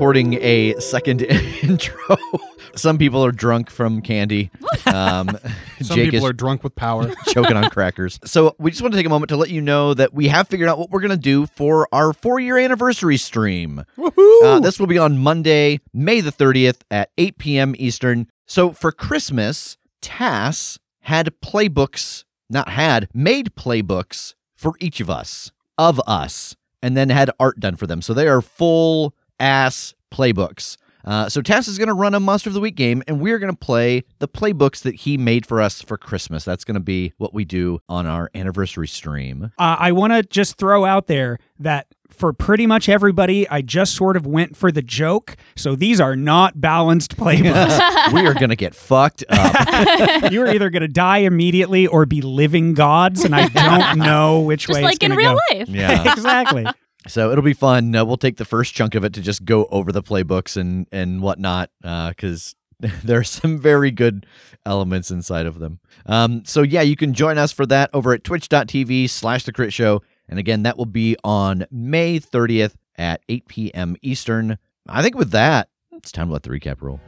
Recording 0.00 0.32
a 0.40 0.72
second 0.80 1.20
intro. 1.62 2.16
Some 2.74 2.96
people 2.96 3.22
are 3.22 3.32
drunk 3.32 3.68
from 3.68 4.00
candy. 4.00 4.50
Um, 4.86 5.28
Some 5.82 5.96
Jake 5.96 6.10
people 6.12 6.24
is 6.24 6.30
are 6.30 6.32
drunk 6.32 6.64
with 6.64 6.74
power. 6.74 7.12
choking 7.26 7.54
on 7.54 7.68
crackers. 7.68 8.18
So 8.24 8.56
we 8.58 8.70
just 8.70 8.80
want 8.80 8.94
to 8.94 8.98
take 8.98 9.04
a 9.04 9.10
moment 9.10 9.28
to 9.28 9.36
let 9.36 9.50
you 9.50 9.60
know 9.60 9.92
that 9.92 10.14
we 10.14 10.28
have 10.28 10.48
figured 10.48 10.70
out 10.70 10.78
what 10.78 10.88
we're 10.88 11.02
going 11.02 11.10
to 11.10 11.18
do 11.18 11.44
for 11.44 11.86
our 11.92 12.14
four-year 12.14 12.56
anniversary 12.56 13.18
stream. 13.18 13.84
Woohoo! 13.98 14.42
Uh, 14.42 14.60
this 14.60 14.80
will 14.80 14.86
be 14.86 14.96
on 14.96 15.18
Monday, 15.18 15.80
May 15.92 16.22
the 16.22 16.32
30th 16.32 16.80
at 16.90 17.10
8 17.18 17.36
p.m. 17.36 17.74
Eastern. 17.76 18.26
So 18.46 18.72
for 18.72 18.92
Christmas, 18.92 19.76
Tass 20.00 20.78
had 21.00 21.28
playbooks, 21.44 22.24
not 22.48 22.70
had, 22.70 23.06
made 23.12 23.54
playbooks 23.54 24.32
for 24.56 24.76
each 24.80 25.00
of 25.00 25.10
us, 25.10 25.52
of 25.76 26.00
us, 26.06 26.56
and 26.82 26.96
then 26.96 27.10
had 27.10 27.30
art 27.38 27.60
done 27.60 27.76
for 27.76 27.86
them. 27.86 28.00
So 28.00 28.14
they 28.14 28.28
are 28.28 28.40
full 28.40 29.14
ass 29.40 29.94
playbooks. 30.12 30.76
Uh, 31.04 31.28
so 31.28 31.40
Tass 31.40 31.66
is 31.66 31.78
going 31.78 31.88
to 31.88 31.94
run 31.94 32.14
a 32.14 32.20
Monster 32.20 32.50
of 32.50 32.54
the 32.54 32.60
Week 32.60 32.76
game, 32.76 33.02
and 33.08 33.20
we're 33.20 33.38
going 33.38 33.52
to 33.52 33.58
play 33.58 34.04
the 34.18 34.28
playbooks 34.28 34.82
that 34.82 34.94
he 34.94 35.16
made 35.16 35.46
for 35.46 35.60
us 35.60 35.80
for 35.80 35.96
Christmas. 35.96 36.44
That's 36.44 36.64
going 36.64 36.74
to 36.74 36.80
be 36.80 37.14
what 37.16 37.32
we 37.32 37.44
do 37.44 37.80
on 37.88 38.06
our 38.06 38.30
anniversary 38.34 38.88
stream. 38.88 39.50
Uh, 39.58 39.76
I 39.78 39.92
want 39.92 40.12
to 40.12 40.22
just 40.22 40.56
throw 40.56 40.84
out 40.84 41.06
there 41.06 41.38
that 41.58 41.86
for 42.10 42.32
pretty 42.32 42.66
much 42.66 42.88
everybody, 42.88 43.48
I 43.48 43.62
just 43.62 43.94
sort 43.94 44.16
of 44.16 44.26
went 44.26 44.56
for 44.56 44.70
the 44.70 44.82
joke. 44.82 45.36
So 45.56 45.74
these 45.74 46.00
are 46.00 46.16
not 46.16 46.60
balanced 46.60 47.16
playbooks. 47.16 48.12
we 48.12 48.26
are 48.26 48.34
going 48.34 48.50
to 48.50 48.56
get 48.56 48.74
fucked 48.74 49.24
up. 49.28 50.30
You're 50.32 50.48
either 50.48 50.70
going 50.70 50.82
to 50.82 50.88
die 50.88 51.18
immediately 51.18 51.86
or 51.86 52.04
be 52.06 52.20
living 52.20 52.74
gods, 52.74 53.24
and 53.24 53.34
I 53.34 53.48
don't 53.48 53.98
know 54.04 54.40
which 54.40 54.66
Just 54.66 54.76
way 54.76 54.82
like 54.82 54.94
it's 54.96 55.02
like 55.04 55.10
in 55.10 55.16
real 55.16 55.32
go. 55.34 55.56
life. 55.56 55.68
Yeah. 55.68 56.12
exactly. 56.12 56.66
So 57.08 57.30
it'll 57.30 57.42
be 57.42 57.54
fun. 57.54 57.94
Uh, 57.94 58.04
we'll 58.04 58.18
take 58.18 58.36
the 58.36 58.44
first 58.44 58.74
chunk 58.74 58.94
of 58.94 59.04
it 59.04 59.14
to 59.14 59.22
just 59.22 59.44
go 59.44 59.66
over 59.70 59.90
the 59.92 60.02
playbooks 60.02 60.56
and 60.56 60.86
and 60.92 61.22
whatnot, 61.22 61.70
because 61.80 62.54
there 63.04 63.18
are 63.18 63.24
some 63.24 63.58
very 63.58 63.90
good 63.90 64.26
elements 64.66 65.10
inside 65.10 65.46
of 65.46 65.58
them. 65.58 65.80
Um, 66.06 66.44
so 66.44 66.62
yeah, 66.62 66.82
you 66.82 66.96
can 66.96 67.14
join 67.14 67.38
us 67.38 67.52
for 67.52 67.66
that 67.66 67.90
over 67.92 68.12
at 68.12 68.24
twitch.tv 68.24 69.08
slash 69.08 69.44
the 69.44 69.52
crit 69.52 69.72
show. 69.72 70.02
And 70.28 70.38
again, 70.38 70.62
that 70.62 70.76
will 70.76 70.86
be 70.86 71.16
on 71.24 71.66
May 71.70 72.20
30th 72.20 72.74
at 72.96 73.22
8 73.28 73.48
p.m. 73.48 73.96
Eastern. 74.02 74.58
I 74.88 75.02
think 75.02 75.16
with 75.16 75.30
that, 75.32 75.68
it's 75.92 76.12
time 76.12 76.28
to 76.28 76.32
let 76.32 76.44
the 76.44 76.50
recap 76.50 76.80
roll. 76.80 77.00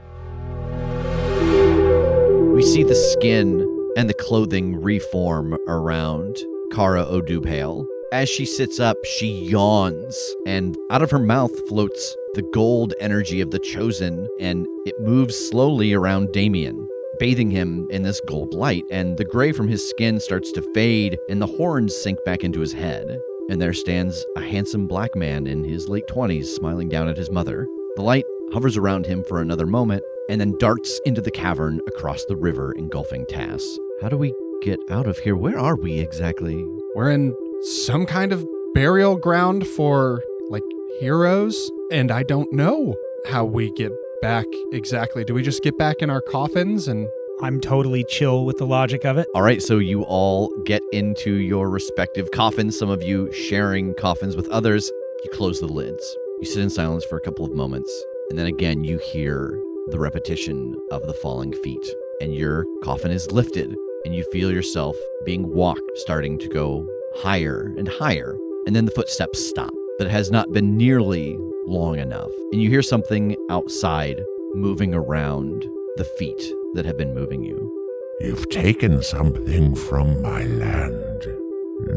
We 2.53 2.63
see 2.63 2.83
the 2.83 2.95
skin 2.95 3.61
and 3.97 4.09
the 4.09 4.15
clothing 4.15 4.83
reform 4.83 5.55
around 5.69 6.37
Kara 6.73 7.05
Odubhale. 7.05 7.87
As 8.13 8.29
she 8.29 8.45
sits 8.45 8.79
up, 8.79 8.99
she 9.07 9.27
yawns, 9.27 10.15
and 10.45 10.77
out 10.91 11.01
of 11.01 11.11
her 11.11 11.19
mouth 11.19 11.51
floats 11.67 12.15
the 12.35 12.43
gold 12.53 12.93
energy 13.01 13.41
of 13.41 13.51
the 13.51 13.59
Chosen, 13.59 14.29
and 14.39 14.67
it 14.85 15.01
moves 15.01 15.35
slowly 15.49 15.95
around 15.95 16.31
Damien, 16.31 16.87
bathing 17.19 17.51
him 17.51 17.89
in 17.91 18.03
this 18.03 18.21
gold 18.29 18.53
light. 18.53 18.85
And 18.91 19.17
the 19.17 19.25
gray 19.25 19.51
from 19.53 19.67
his 19.67 19.89
skin 19.89 20.21
starts 20.21 20.53
to 20.53 20.73
fade, 20.75 21.17
and 21.31 21.41
the 21.41 21.47
horns 21.47 21.97
sink 21.97 22.23
back 22.23 22.45
into 22.45 22.61
his 22.61 22.75
head. 22.75 23.19
And 23.49 23.63
there 23.63 23.73
stands 23.73 24.27
a 24.37 24.43
handsome 24.43 24.87
black 24.87 25.17
man 25.17 25.47
in 25.47 25.65
his 25.65 25.89
late 25.89 26.07
20s, 26.07 26.45
smiling 26.45 26.91
down 26.91 27.09
at 27.09 27.17
his 27.17 27.31
mother. 27.31 27.67
The 27.97 28.03
light 28.03 28.27
hovers 28.53 28.77
around 28.77 29.07
him 29.07 29.25
for 29.25 29.41
another 29.41 29.67
moment, 29.67 30.03
and 30.29 30.39
then 30.39 30.59
darts 30.59 31.01
into 31.07 31.23
the 31.23 31.31
cavern 31.31 31.81
across 31.87 32.27
the 32.27 32.37
river, 32.37 32.73
engulfing 32.73 33.25
Tass. 33.25 33.79
How 34.03 34.11
do 34.11 34.19
we 34.19 34.35
get 34.61 34.81
out 34.91 35.07
of 35.07 35.19
here? 35.19 35.35
Where 35.35 35.59
are 35.59 35.77
we 35.77 35.99
exactly? 35.99 36.63
We're 36.95 37.11
in 37.11 37.35
some 37.63 38.07
kind 38.07 38.33
of 38.33 38.47
burial 38.75 39.17
ground 39.17 39.67
for 39.67 40.23
like 40.51 40.65
heroes, 40.99 41.71
and 41.91 42.11
I 42.11 42.25
don't 42.25 42.53
know 42.53 42.97
how 43.27 43.45
we 43.45 43.71
get 43.73 43.93
back 44.21 44.47
exactly. 44.73 45.25
Do 45.25 45.35
we 45.35 45.43
just 45.43 45.63
get 45.63 45.79
back 45.79 46.03
in 46.03 46.11
our 46.11 46.21
coffins 46.21 46.89
and 46.89 47.09
I'm 47.41 47.61
totally 47.61 48.05
chill 48.05 48.45
with 48.45 48.59
the 48.59 48.67
logic 48.67 49.05
of 49.05 49.19
it. 49.19 49.27
All 49.35 49.43
right, 49.43 49.63
so 49.63 49.79
you 49.79 50.03
all 50.03 50.49
get 50.65 50.83
into 50.93 51.35
your 51.35 51.71
respective 51.71 52.31
coffins, 52.31 52.79
some 52.79 52.91
of 52.91 53.03
you 53.03 53.33
sharing 53.33 53.95
coffins 53.95 54.37
with 54.37 54.49
others. 54.49 54.91
You 55.25 55.31
close 55.33 55.59
the 55.59 55.67
lids. 55.67 56.17
You 56.41 56.47
sit 56.47 56.63
in 56.63 56.71
silence 56.71 57.05
for 57.05 57.17
a 57.17 57.21
couple 57.21 57.45
of 57.45 57.53
moments, 57.53 57.93
and 58.31 58.39
then 58.39 58.47
again 58.47 58.85
you 58.85 58.99
hear 58.99 59.61
the 59.89 59.99
repetition 59.99 60.77
of 60.93 61.07
the 61.07 61.15
falling 61.15 61.53
feet, 61.53 61.85
and 62.21 62.35
your 62.35 62.65
coffin 62.83 63.11
is 63.11 63.33
lifted, 63.33 63.75
and 64.05 64.15
you 64.15 64.25
feel 64.31 64.53
yourself 64.53 64.97
being 65.25 65.53
walked, 65.53 65.91
starting 65.97 66.39
to 66.39 66.49
go 66.49 66.87
higher 67.17 67.73
and 67.77 67.89
higher, 67.89 68.37
and 68.67 68.75
then 68.75 68.85
the 68.85 68.91
footsteps 68.93 69.45
stop. 69.49 69.73
But 69.99 70.07
it 70.07 70.11
has 70.11 70.31
not 70.31 70.53
been 70.53 70.77
nearly 70.77 71.37
long 71.67 71.99
enough, 71.99 72.31
and 72.53 72.63
you 72.63 72.69
hear 72.69 72.83
something 72.83 73.37
outside 73.51 74.21
moving 74.55 74.95
around 74.95 75.63
the 75.97 76.05
feet 76.19 76.43
that 76.75 76.85
have 76.85 76.99
been 76.99 77.15
moving 77.15 77.45
you. 77.45 77.79
You've 78.21 78.49
taken 78.51 79.03
something 79.03 79.75
from 79.75 80.23
my 80.23 80.45
land. 80.45 81.27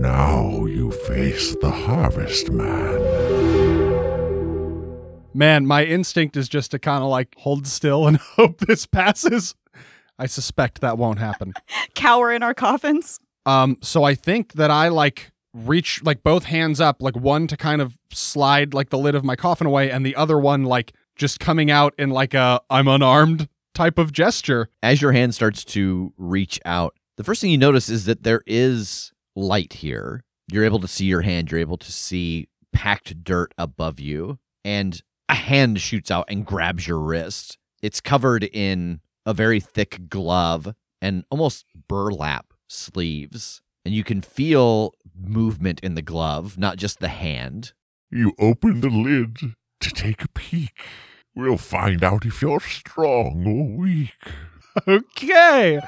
Now 0.01 0.65
you 0.65 0.91
face 0.91 1.55
the 1.61 1.71
Harvest 1.71 2.51
Man. 2.51 3.35
Man, 5.33 5.67
my 5.67 5.83
instinct 5.83 6.37
is 6.37 6.47
just 6.47 6.71
to 6.71 6.79
kind 6.79 7.03
of 7.03 7.09
like 7.09 7.35
hold 7.37 7.67
still 7.67 8.07
and 8.07 8.17
hope 8.37 8.59
this 8.59 8.85
passes. 8.85 9.53
I 10.17 10.27
suspect 10.27 10.81
that 10.81 10.97
won't 10.97 11.19
happen. 11.19 11.53
Cower 11.93 12.31
in 12.31 12.41
our 12.41 12.53
coffins. 12.53 13.19
Um, 13.45 13.77
so 13.81 14.03
I 14.03 14.15
think 14.15 14.53
that 14.53 14.71
I 14.71 14.89
like 14.89 15.31
reach 15.53 16.03
like 16.03 16.23
both 16.23 16.45
hands 16.45 16.81
up, 16.81 17.01
like 17.01 17.15
one 17.15 17.47
to 17.47 17.57
kind 17.57 17.81
of 17.81 17.95
slide 18.11 18.73
like 18.73 18.89
the 18.89 18.97
lid 18.97 19.15
of 19.15 19.23
my 19.23 19.35
coffin 19.35 19.67
away, 19.67 19.91
and 19.91 20.05
the 20.05 20.15
other 20.15 20.37
one 20.37 20.63
like 20.63 20.93
just 21.15 21.39
coming 21.39 21.71
out 21.71 21.93
in 21.97 22.09
like 22.09 22.33
a 22.33 22.61
I'm 22.69 22.87
unarmed 22.87 23.47
type 23.73 23.97
of 23.97 24.11
gesture. 24.11 24.69
as 24.81 25.01
your 25.01 25.11
hand 25.11 25.35
starts 25.35 25.63
to 25.65 26.13
reach 26.17 26.59
out, 26.65 26.95
the 27.17 27.23
first 27.23 27.41
thing 27.41 27.51
you 27.51 27.57
notice 27.57 27.89
is 27.89 28.05
that 28.05 28.23
there 28.23 28.41
is 28.45 29.11
light 29.35 29.73
here. 29.73 30.23
You're 30.51 30.65
able 30.65 30.79
to 30.79 30.87
see 30.87 31.05
your 31.05 31.21
hand, 31.21 31.51
you're 31.51 31.59
able 31.59 31.77
to 31.77 31.91
see 31.91 32.47
packed 32.73 33.23
dirt 33.23 33.53
above 33.57 33.99
you, 33.99 34.39
and 34.63 35.01
a 35.29 35.35
hand 35.35 35.79
shoots 35.81 36.11
out 36.11 36.25
and 36.29 36.45
grabs 36.45 36.87
your 36.87 36.99
wrist. 36.99 37.57
It's 37.81 38.01
covered 38.01 38.43
in 38.43 39.01
a 39.25 39.33
very 39.33 39.59
thick 39.59 40.07
glove 40.09 40.73
and 41.01 41.23
almost 41.29 41.65
burlap 41.87 42.53
sleeves, 42.67 43.61
and 43.83 43.93
you 43.93 44.03
can 44.03 44.21
feel 44.21 44.93
movement 45.15 45.79
in 45.81 45.95
the 45.95 46.01
glove, 46.01 46.57
not 46.57 46.77
just 46.77 46.99
the 46.99 47.07
hand. 47.07 47.73
You 48.11 48.33
open 48.39 48.81
the 48.81 48.89
lid 48.89 49.37
to 49.81 49.89
take 49.89 50.23
a 50.23 50.27
peek. 50.29 50.83
We'll 51.35 51.57
find 51.57 52.03
out 52.03 52.25
if 52.25 52.41
you're 52.41 52.59
strong 52.61 53.45
or 53.47 53.77
weak. 53.81 54.11
Okay. 54.89 55.79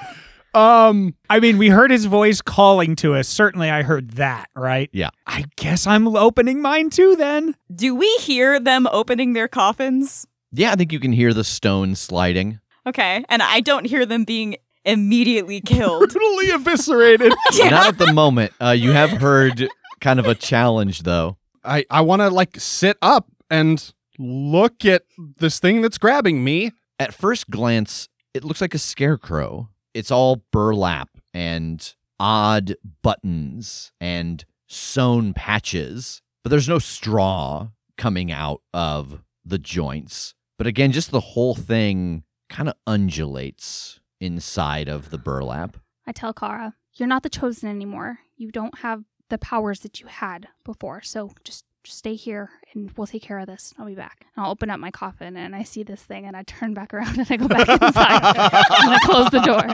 Um, 0.54 1.14
I 1.30 1.42
mean, 1.42 1.58
we 1.58 1.68
heard 1.68 1.92
his 1.92 2.06
voice 2.06 2.42
calling 2.42 2.96
to 2.98 3.16
us. 3.16 3.28
Certainly, 3.28 3.70
I 3.70 3.84
heard 3.84 4.12
that, 4.12 4.50
right? 4.56 4.90
Yeah. 4.94 5.10
I 5.26 5.44
guess 5.58 5.86
I'm 5.86 6.08
opening 6.16 6.62
mine 6.62 6.90
too 6.90 7.18
then. 7.18 7.56
Do 7.76 7.94
we 7.94 8.08
hear 8.22 8.62
them 8.62 8.88
opening 8.90 9.34
their 9.34 9.50
coffins? 9.50 10.26
Yeah, 10.54 10.72
I 10.72 10.76
think 10.76 10.94
you 10.94 11.02
can 11.02 11.12
hear 11.12 11.34
the 11.34 11.44
stone 11.44 11.96
sliding. 11.96 12.62
Okay. 12.86 13.26
And 13.28 13.44
I 13.44 13.60
don't 13.60 13.86
hear 13.86 14.06
them 14.06 14.24
being 14.24 14.56
immediately 14.88 15.62
killed. 15.62 16.12
brutally 16.12 16.50
eviscerated. 16.50 17.34
Not 17.60 17.88
at 17.88 17.98
the 17.98 18.14
moment. 18.14 18.54
Uh, 18.60 18.72
you 18.72 18.92
have 18.92 19.12
heard 19.12 19.70
kind 20.02 20.20
of 20.20 20.26
a 20.26 20.34
challenge, 20.34 21.04
though. 21.04 21.38
I 21.64 21.86
I 21.92 22.02
want 22.02 22.22
to 22.22 22.30
like 22.30 22.60
sit 22.60 22.98
up 23.02 23.28
and 23.52 23.94
look 24.18 24.86
at 24.86 25.04
this 25.18 25.60
thing 25.60 25.82
that's 25.82 25.98
grabbing 25.98 26.44
me. 26.44 26.72
At 27.00 27.14
first 27.14 27.50
glance, 27.50 28.10
it 28.34 28.44
looks 28.44 28.62
like 28.62 28.74
a 28.74 28.80
scarecrow. 28.80 29.70
It's 29.94 30.10
all 30.10 30.44
burlap 30.52 31.10
and 31.34 31.94
odd 32.20 32.76
buttons 33.04 33.92
and 34.02 34.44
sewn 34.68 35.34
patches, 35.34 36.22
but 36.44 36.50
there's 36.50 36.70
no 36.70 36.80
straw 36.80 37.70
coming 37.98 38.32
out 38.32 38.62
of 38.74 39.22
the 39.46 39.60
joints. 39.60 40.34
But 40.58 40.68
again, 40.68 40.92
just 40.92 41.12
the 41.12 41.20
whole 41.20 41.56
thing 41.56 42.24
kind 42.50 42.70
of 42.70 42.76
undulates 42.88 44.00
inside 44.20 44.88
of 44.88 45.10
the 45.10 45.18
burlap. 45.18 45.78
I 46.06 46.12
tell 46.12 46.34
Kara, 46.34 46.76
you're 46.94 47.08
not 47.08 47.24
the 47.24 47.30
chosen 47.30 47.70
anymore. 47.70 48.20
You 48.36 48.52
don't 48.52 48.80
have 48.80 49.04
the 49.30 49.38
powers 49.38 49.82
that 49.82 50.00
you 50.00 50.08
had 50.08 50.48
before. 50.64 51.02
So 51.02 51.32
just 51.44 51.66
just 51.88 52.00
stay 52.00 52.16
here 52.16 52.50
and 52.74 52.92
we'll 52.98 53.08
take 53.08 53.22
care 53.22 53.40
of 53.40 53.48
this. 53.48 53.74
I'll 53.78 53.86
be 53.86 53.96
back. 53.96 54.26
And 54.36 54.44
I'll 54.44 54.52
open 54.52 54.70
up 54.70 54.78
my 54.80 54.92
coffin 54.92 55.38
and 55.38 55.56
I 55.56 55.64
see 55.64 55.84
this 55.84 56.04
thing 56.04 56.26
and 56.26 56.36
I 56.36 56.44
turn 56.44 56.74
back 56.74 56.94
around 56.94 57.18
and 57.18 57.28
I 57.30 57.38
go 57.38 57.48
back 57.48 57.70
inside 57.70 58.22
and 58.26 58.94
I 58.94 59.00
close 59.04 59.30
the 59.30 59.40
door. 59.40 59.66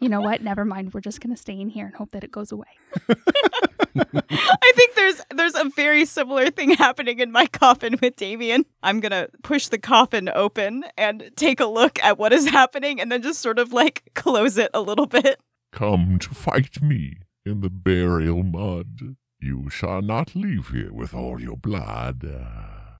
You 0.00 0.10
know 0.10 0.20
what? 0.20 0.42
Never 0.42 0.66
mind. 0.66 0.92
We're 0.92 1.00
just 1.00 1.20
gonna 1.22 1.38
stay 1.38 1.58
in 1.58 1.70
here 1.70 1.86
and 1.86 1.94
hope 1.94 2.10
that 2.10 2.22
it 2.22 2.30
goes 2.30 2.52
away. 2.52 2.66
I 3.96 4.72
think 4.74 4.94
there's 4.94 5.20
there's 5.34 5.54
a 5.54 5.70
very 5.76 6.04
similar 6.04 6.50
thing 6.50 6.70
happening 6.70 7.20
in 7.20 7.32
my 7.32 7.46
coffin 7.46 7.96
with 8.00 8.16
Damien. 8.16 8.64
I'm 8.82 9.00
gonna 9.00 9.28
push 9.42 9.68
the 9.68 9.78
coffin 9.78 10.28
open 10.34 10.84
and 10.96 11.30
take 11.36 11.60
a 11.60 11.66
look 11.66 12.02
at 12.02 12.18
what 12.18 12.32
is 12.32 12.48
happening 12.48 13.00
and 13.00 13.10
then 13.10 13.22
just 13.22 13.40
sort 13.40 13.58
of 13.58 13.72
like 13.72 14.02
close 14.14 14.58
it 14.58 14.70
a 14.74 14.80
little 14.80 15.06
bit. 15.06 15.40
Come 15.72 16.18
to 16.20 16.34
fight 16.34 16.80
me 16.82 17.18
in 17.44 17.60
the 17.60 17.70
burial 17.70 18.42
mud. 18.42 19.16
You 19.40 19.68
shall 19.70 20.02
not 20.02 20.34
leave 20.34 20.68
here 20.68 20.92
with 20.92 21.14
all 21.14 21.40
your 21.40 21.56
blood. 21.56 22.24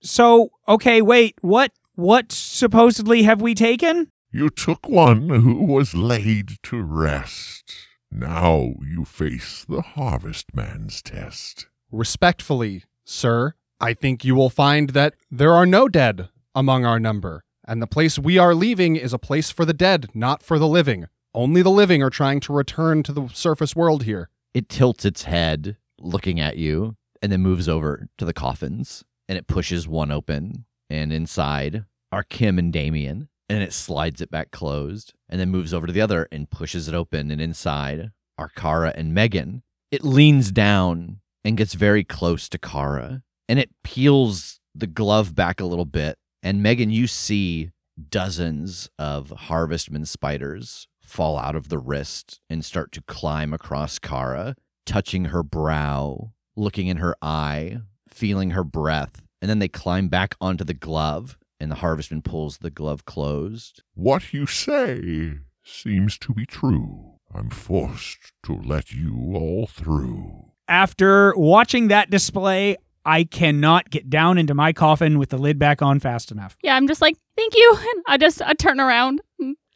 So, 0.03 0.51
okay, 0.69 1.03
wait. 1.03 1.35
What 1.41 1.73
what 1.95 2.31
supposedly 2.31 3.25
have 3.25 3.43
we 3.43 3.55
taken? 3.55 4.13
You 4.31 4.51
took 4.51 4.89
one 4.89 5.31
who 5.31 5.65
was 5.65 5.95
laid 5.95 6.59
to 6.65 6.83
rest. 6.83 7.75
Now 8.11 8.75
you 8.83 9.05
face 9.05 9.65
the 9.69 9.83
harvest 9.83 10.55
man's 10.55 11.03
test. 11.03 11.67
Respectfully, 11.91 12.85
sir, 13.05 13.55
I 13.81 13.95
think 13.95 14.25
you 14.25 14.35
will 14.35 14.51
find 14.51 14.91
that 14.91 15.15
there 15.31 15.53
are 15.53 15.67
no 15.67 15.89
dead 15.89 16.29
among 16.55 16.85
our 16.85 16.99
number, 16.99 17.45
and 17.67 17.81
the 17.81 17.87
place 17.87 18.19
we 18.19 18.39
are 18.39 18.55
leaving 18.55 18.97
is 18.97 19.13
a 19.13 19.19
place 19.19 19.51
for 19.51 19.65
the 19.65 19.73
dead, 19.73 20.09
not 20.15 20.43
for 20.43 20.59
the 20.59 20.67
living. 20.67 21.07
Only 21.35 21.63
the 21.63 21.71
living 21.71 22.03
are 22.03 22.11
trying 22.11 22.41
to 22.41 22.53
return 22.53 23.03
to 23.05 23.13
the 23.13 23.29
surface 23.29 23.77
world 23.77 24.03
here. 24.05 24.31
It 24.55 24.69
tilts 24.69 25.05
its 25.05 25.25
head, 25.25 25.77
looking 26.01 26.41
at 26.41 26.57
you, 26.57 26.97
and 27.23 27.31
then 27.31 27.43
moves 27.43 27.69
over 27.69 28.09
to 28.19 28.25
the 28.25 28.33
coffins, 28.33 29.05
and 29.29 29.39
it 29.39 29.47
pushes 29.47 29.87
one 29.87 30.11
open, 30.11 30.65
and 30.91 31.13
inside 31.13 31.85
are 32.11 32.25
Kim 32.25 32.59
and 32.59 32.73
Damien, 32.73 33.29
and 33.49 33.63
it 33.63 33.73
slides 33.73 34.21
it 34.21 34.31
back 34.31 34.51
closed, 34.51 35.15
and 35.29 35.41
then 35.41 35.51
moves 35.51 35.73
over 35.73 35.87
to 35.87 35.93
the 35.93 36.01
other 36.01 36.29
and 36.31 36.51
pushes 36.51 36.89
it 36.89 36.95
open, 36.95 37.31
and 37.31 37.41
inside 37.41 38.11
are 38.37 38.51
Kara 38.51 38.93
and 38.95 39.15
Megan. 39.15 39.63
It 39.91 40.05
leans 40.05 40.51
down 40.51 41.21
and 41.45 41.57
gets 41.57 41.75
very 41.75 42.05
close 42.05 42.49
to 42.51 42.59
Kara, 42.59 43.23
and 43.49 43.59
it 43.59 43.71
peels 43.83 44.61
the 44.75 44.87
glove 44.87 45.35
back 45.35 45.61
a 45.61 45.67
little 45.67 45.87
bit, 45.87 46.17
and 46.43 46.63
Megan, 46.63 46.91
you 46.91 47.07
see 47.07 47.71
dozens 48.11 48.89
of 48.99 49.31
harvestman 49.31 50.05
spiders 50.05 50.87
fall 51.03 51.39
out 51.39 51.57
of 51.57 51.69
the 51.69 51.79
wrist 51.79 52.41
and 52.49 52.65
start 52.65 52.93
to 52.93 53.03
climb 53.03 53.53
across 53.53 53.99
Kara, 53.99 54.55
touching 54.87 55.27
her 55.27 55.43
brow, 55.43 56.33
looking 56.57 56.87
in 56.87 56.99
her 56.99 57.17
eye, 57.23 57.79
feeling 58.09 58.51
her 58.51 58.65
breath, 58.65 59.23
and 59.41 59.49
then 59.49 59.59
they 59.59 59.69
climb 59.69 60.09
back 60.09 60.37
onto 60.41 60.65
the 60.65 60.75
glove, 60.75 61.39
and 61.61 61.71
the 61.71 61.77
harvestman 61.77 62.23
pulls 62.23 62.59
the 62.59 62.71
glove 62.71 63.05
closed. 63.05 63.83
What 63.95 64.33
you 64.33 64.47
say 64.47 65.39
seems 65.65 66.19
to 66.19 66.33
be 66.33 66.47
true. 66.47 67.15
I'm 67.35 67.51
forced 67.51 68.33
to 68.45 68.55
let 68.55 68.93
you 68.93 69.33
all 69.35 69.67
through. 69.67 70.53
After 70.67 71.35
watching 71.37 71.89
that 71.89 72.11
display, 72.11 72.77
I 73.05 73.25
cannot 73.25 73.91
get 73.91 74.11
down 74.11 74.39
into 74.39 74.55
my 74.55 74.73
coffin 74.73 75.19
with 75.19 75.31
the 75.31 75.39
lid 75.39 75.59
back 75.59 75.83
on 75.83 75.99
fast 76.01 76.31
enough. 76.31 76.57
Yeah, 76.63 76.77
I'm 76.77 76.87
just 76.89 77.01
like, 77.01 77.17
thank 77.37 77.55
you. 77.55 77.77
And 77.79 78.05
I 78.07 78.17
just 78.19 78.43
I 78.43 78.53
turn 78.55 78.81
around, 78.81 79.21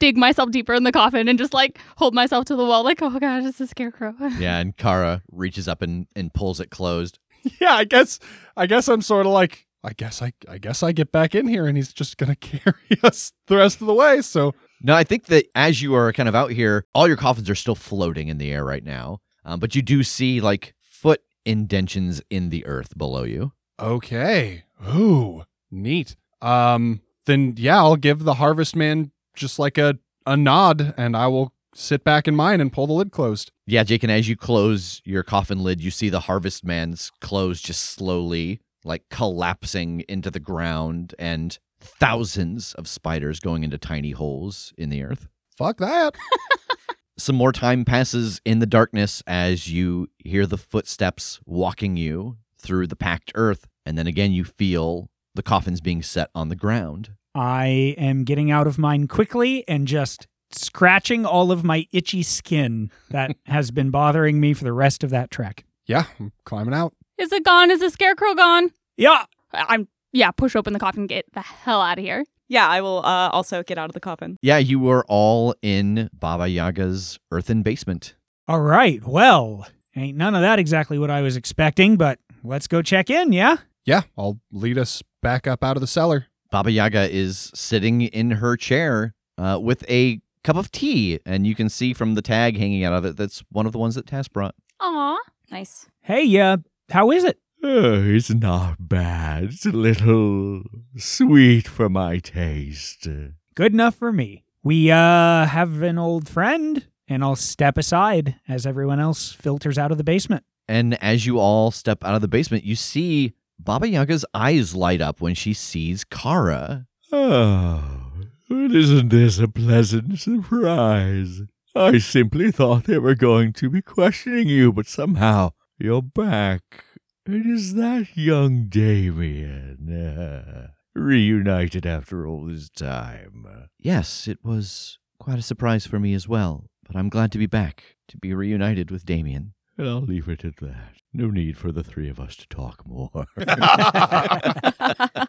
dig 0.01 0.17
myself 0.17 0.51
deeper 0.51 0.75
in 0.75 0.85
the 0.85 0.93
coffin, 0.93 1.29
and 1.29 1.39
just 1.39 1.55
like 1.55 1.79
hold 1.97 2.15
myself 2.15 2.45
to 2.47 2.57
the 2.57 2.65
wall, 2.65 2.85
like, 2.85 3.01
oh 3.03 3.19
god, 3.19 3.45
it's 3.45 3.61
a 3.61 3.67
scarecrow. 3.67 4.15
Yeah, 4.39 4.59
and 4.59 4.77
Kara 4.77 5.23
reaches 5.31 5.69
up 5.69 5.83
and, 5.83 6.07
and 6.15 6.33
pulls 6.33 6.61
it 6.61 6.71
closed. 6.71 7.19
Yeah, 7.61 7.75
I 7.75 7.85
guess 7.85 8.19
I 8.57 8.67
guess 8.67 8.87
I'm 8.89 9.03
sort 9.03 9.27
of 9.27 9.33
like 9.33 9.67
I 9.85 9.93
guess 9.95 10.23
I 10.23 10.33
I 10.49 10.59
guess 10.59 10.83
I 10.83 10.93
get 10.93 11.11
back 11.13 11.35
in 11.35 11.49
here 11.49 11.67
and 11.67 11.77
he's 11.77 11.93
just 11.93 12.17
gonna 12.17 12.37
carry 12.41 12.75
us 13.03 13.33
the 13.47 13.57
rest 13.57 13.81
of 13.81 13.87
the 13.87 13.95
way. 13.95 14.21
So 14.23 14.55
No, 14.83 14.95
I 14.95 15.05
think 15.05 15.27
that 15.27 15.47
as 15.55 15.83
you 15.83 15.95
are 15.95 16.13
kind 16.13 16.29
of 16.29 16.35
out 16.35 16.51
here, 16.53 16.85
all 16.95 17.09
your 17.09 17.17
coffins 17.17 17.51
are 17.51 17.55
still 17.55 17.75
floating 17.75 18.29
in 18.29 18.39
the 18.39 18.53
air 18.53 18.65
right 18.65 18.85
now. 18.85 19.21
Um, 19.45 19.59
but 19.59 19.75
you 19.75 19.83
do 19.83 20.03
see 20.05 20.41
like 20.41 20.75
foot 20.81 21.21
indentions 21.45 22.23
in 22.31 22.51
the 22.51 22.65
earth 22.67 22.97
below 22.97 23.25
you. 23.25 23.53
okay, 23.81 24.65
ooh, 24.95 25.45
neat. 25.71 26.15
Um, 26.41 27.01
then 27.27 27.55
yeah, 27.57 27.79
I'll 27.79 27.97
give 27.97 28.25
the 28.25 28.35
harvest 28.35 28.77
man 28.77 29.11
just 29.35 29.59
like 29.59 29.79
a 29.79 29.99
a 30.27 30.37
nod, 30.37 30.95
and 30.97 31.17
I 31.17 31.27
will 31.27 31.53
sit 31.75 32.05
back 32.05 32.29
in 32.29 32.37
mine 32.37 32.61
and 32.61 32.73
pull 32.73 32.87
the 32.87 32.93
lid 32.93 33.11
closed. 33.11 33.51
Yeah, 33.67 33.83
Jake, 33.83 34.05
and 34.05 34.13
as 34.13 34.29
you 34.29 34.37
close 34.37 35.03
your 35.05 35.25
coffin 35.25 35.65
lid, 35.65 35.81
you 35.81 35.91
see 35.91 36.09
the 36.09 36.21
harvest 36.21 36.65
man's 36.65 37.11
clothes 37.21 37.61
just 37.61 37.83
slowly 37.83 38.61
like 38.85 39.05
collapsing 39.11 40.05
into 40.09 40.31
the 40.31 40.41
ground 40.41 41.15
and 41.19 41.59
thousands 41.81 42.75
of 42.75 42.87
spiders 42.89 43.41
going 43.41 43.65
into 43.65 43.79
tiny 43.79 44.13
holes 44.13 44.73
in 44.79 44.91
the 44.91 45.03
earth. 45.03 45.29
Fuck 45.57 45.79
that. 45.79 46.15
Some 47.19 47.37
more 47.37 47.53
time 47.53 47.85
passes 47.85 48.41
in 48.45 48.59
the 48.59 48.67
darkness 48.67 49.23
as 49.27 49.71
you 49.71 50.09
hear 50.19 50.47
the 50.47 50.57
footsteps 50.59 51.41
walking 51.45 51.97
you 51.97 52.39
through 52.59 52.87
the 52.87 52.97
packed 52.97 53.33
earth, 53.35 53.67
and 53.85 53.99
then 53.99 54.07
again 54.07 54.33
you 54.33 54.45
feel 54.45 55.11
the 55.35 55.43
coffins 55.43 55.81
being 55.81 56.03
set 56.03 56.31
on 56.35 56.49
the 56.49 56.57
ground. 56.57 57.11
I 57.35 57.95
am 57.99 58.25
getting 58.25 58.51
out 58.51 58.67
of 58.67 58.79
mine 58.79 59.09
quickly 59.09 59.65
and 59.69 59.87
just 59.87 60.27
scratching 60.51 61.25
all 61.25 61.51
of 61.51 61.65
my 61.65 61.87
itchy 61.93 62.23
skin 62.23 62.91
that 63.11 63.37
has 63.47 63.71
been 63.71 63.91
bothering 63.91 64.41
me 64.41 64.53
for 64.55 64.65
the 64.65 64.73
rest 64.73 65.03
of 65.05 65.11
that 65.11 65.31
trek. 65.31 65.65
yeah, 65.87 66.05
I'm 66.19 66.33
climbing 66.45 66.75
out. 66.75 66.95
Is 67.23 67.31
it 67.31 67.45
gone? 67.45 67.71
Is 67.71 67.79
the 67.79 67.89
scarecrow 67.89 68.35
gone? 68.35 68.73
Yeah. 68.97 69.27
I'm 69.53 69.87
yeah, 70.13 70.33
push 70.33 70.57
open 70.57 70.73
the 70.73 70.81
coffin, 70.81 71.07
get 71.07 71.25
the 71.33 71.41
hell 71.41 71.81
out 71.81 71.99
of 71.99 72.05
here. 72.05 72.25
Yeah, 72.49 72.67
I 72.69 72.81
will 72.81 72.99
uh, 72.99 73.31
also 73.31 73.63
get 73.63 73.79
out 73.79 73.89
of 73.89 73.95
the 73.95 74.01
coffin. 74.01 74.37
Yeah, 74.43 74.59
you 74.59 74.81
were 74.81 75.05
all 75.09 75.55
in 75.63 76.11
Baba 76.13 76.49
Yaga's 76.49 77.21
earthen 77.31 77.63
basement. 77.63 78.15
All 78.49 78.61
right. 78.61 79.01
Well, 79.07 79.69
ain't 79.97 80.19
none 80.19 80.35
of 80.35 80.43
that 80.43 80.59
exactly 80.59 80.99
what 80.99 81.11
I 81.11 81.23
was 81.23 81.37
expecting, 81.37 81.97
but 81.97 82.19
let's 82.43 82.67
go 82.67 82.83
check 82.83 83.09
in, 83.09 83.33
yeah? 83.33 83.59
Yeah, 83.87 84.03
I'll 84.19 84.41
lead 84.51 84.77
us 84.77 85.03
back 85.23 85.47
up 85.47 85.63
out 85.63 85.77
of 85.77 85.81
the 85.81 85.87
cellar. 85.87 86.27
Baba 86.51 86.73
Yaga 86.73 87.09
is 87.09 87.53
sitting 87.55 88.03
in 88.03 88.33
her 88.33 88.57
chair 88.57 89.15
uh, 89.39 89.61
with 89.63 89.89
a 89.89 90.21
cup 90.43 90.57
of 90.57 90.73
tea, 90.73 91.21
and 91.25 91.47
you 91.47 91.55
can 91.55 91.69
see 91.69 91.95
from 91.95 92.17
the 92.17 92.23
tag 92.23 92.59
hanging 92.59 92.85
out 92.85 92.93
of 92.93 93.05
it 93.05 93.17
that's 93.17 93.45
one 93.51 93.65
of 93.65 93.73
the 93.73 93.79
ones 93.79 93.95
that 93.95 94.07
Tass 94.07 94.27
brought. 94.27 94.57
Aw. 94.81 95.19
Nice. 95.51 95.87
Hey, 96.01 96.39
uh, 96.41 96.57
how 96.93 97.11
is 97.11 97.25
it? 97.25 97.39
Oh, 97.65 98.03
it's 98.05 98.29
not 98.29 98.89
bad. 98.89 99.45
It's 99.45 99.65
a 99.65 99.71
little 99.71 100.63
sweet 100.97 101.67
for 101.67 101.89
my 101.89 102.19
taste. 102.19 103.09
Good 103.55 103.73
enough 103.73 103.95
for 103.95 104.13
me. 104.13 104.45
We, 104.63 104.91
uh, 104.91 105.47
have 105.47 105.81
an 105.81 105.99
old 105.99 106.29
friend, 106.29 106.87
and 107.09 107.25
I'll 107.25 107.37
step 107.37 107.79
aside 107.79 108.37
as 108.47 108.67
everyone 108.67 109.01
else 109.01 109.33
filters 109.33 109.79
out 109.79 109.91
of 109.91 109.97
the 109.97 110.05
basement. 110.05 110.45
And 110.69 111.03
as 111.03 111.25
you 111.25 111.39
all 111.39 111.71
step 111.71 112.05
out 112.05 112.15
of 112.15 112.21
the 112.21 112.29
basement, 112.29 112.65
you 112.65 112.77
see 112.77 113.33
Baba 113.59 113.89
Yaga's 113.89 114.27
eyes 114.35 114.75
light 114.75 115.01
up 115.01 115.23
when 115.23 115.35
she 115.35 115.55
sees 115.55 116.05
Kara. 116.05 116.87
Oh, 117.11 118.13
isn't 118.51 119.09
this 119.09 119.39
a 119.39 119.49
pleasant 119.49 120.19
surprise? 120.19 121.41
I 121.75 121.99
simply 121.99 122.51
thought 122.51 122.85
they 122.85 122.99
were 122.99 123.15
going 123.15 123.55
to 123.55 123.71
be 123.71 123.81
questioning 123.81 124.49
you, 124.49 124.75
but 124.75 124.87
somehow 124.87 125.53
you're 125.83 126.01
back. 126.01 126.85
It 127.27 127.45
is 127.45 127.75
that 127.75 128.07
young 128.15 128.67
Damien. 128.69 129.91
uh, 129.91 130.69
reunited 130.95 131.85
after 131.85 132.25
all 132.25 132.47
this 132.47 132.69
time. 132.71 133.69
Yes, 133.81 134.29
it 134.29 134.39
was 134.45 134.99
quite 135.19 135.41
a 135.41 135.43
surprise 135.43 135.85
for 135.85 135.99
me 135.99 136.15
as 136.15 136.29
well, 136.29 136.67
but 136.87 136.95
I'm 136.95 137.09
glad 137.09 137.33
to 137.33 137.39
be 137.39 137.47
back, 137.47 137.97
to 138.09 138.17
be 138.17 138.33
reunited 138.33 138.93
with 138.93 139.05
Damien. 139.05 139.55
And 139.77 139.89
I'll 139.89 140.03
leave 140.03 140.29
it 140.29 140.45
at 140.45 140.59
that. 140.59 140.93
No 141.13 141.31
need 141.31 141.59
for 141.59 141.73
the 141.73 141.83
three 141.83 142.09
of 142.09 142.21
us 142.21 142.37
to 142.37 142.47
talk 142.47 142.87
more. 142.87 143.27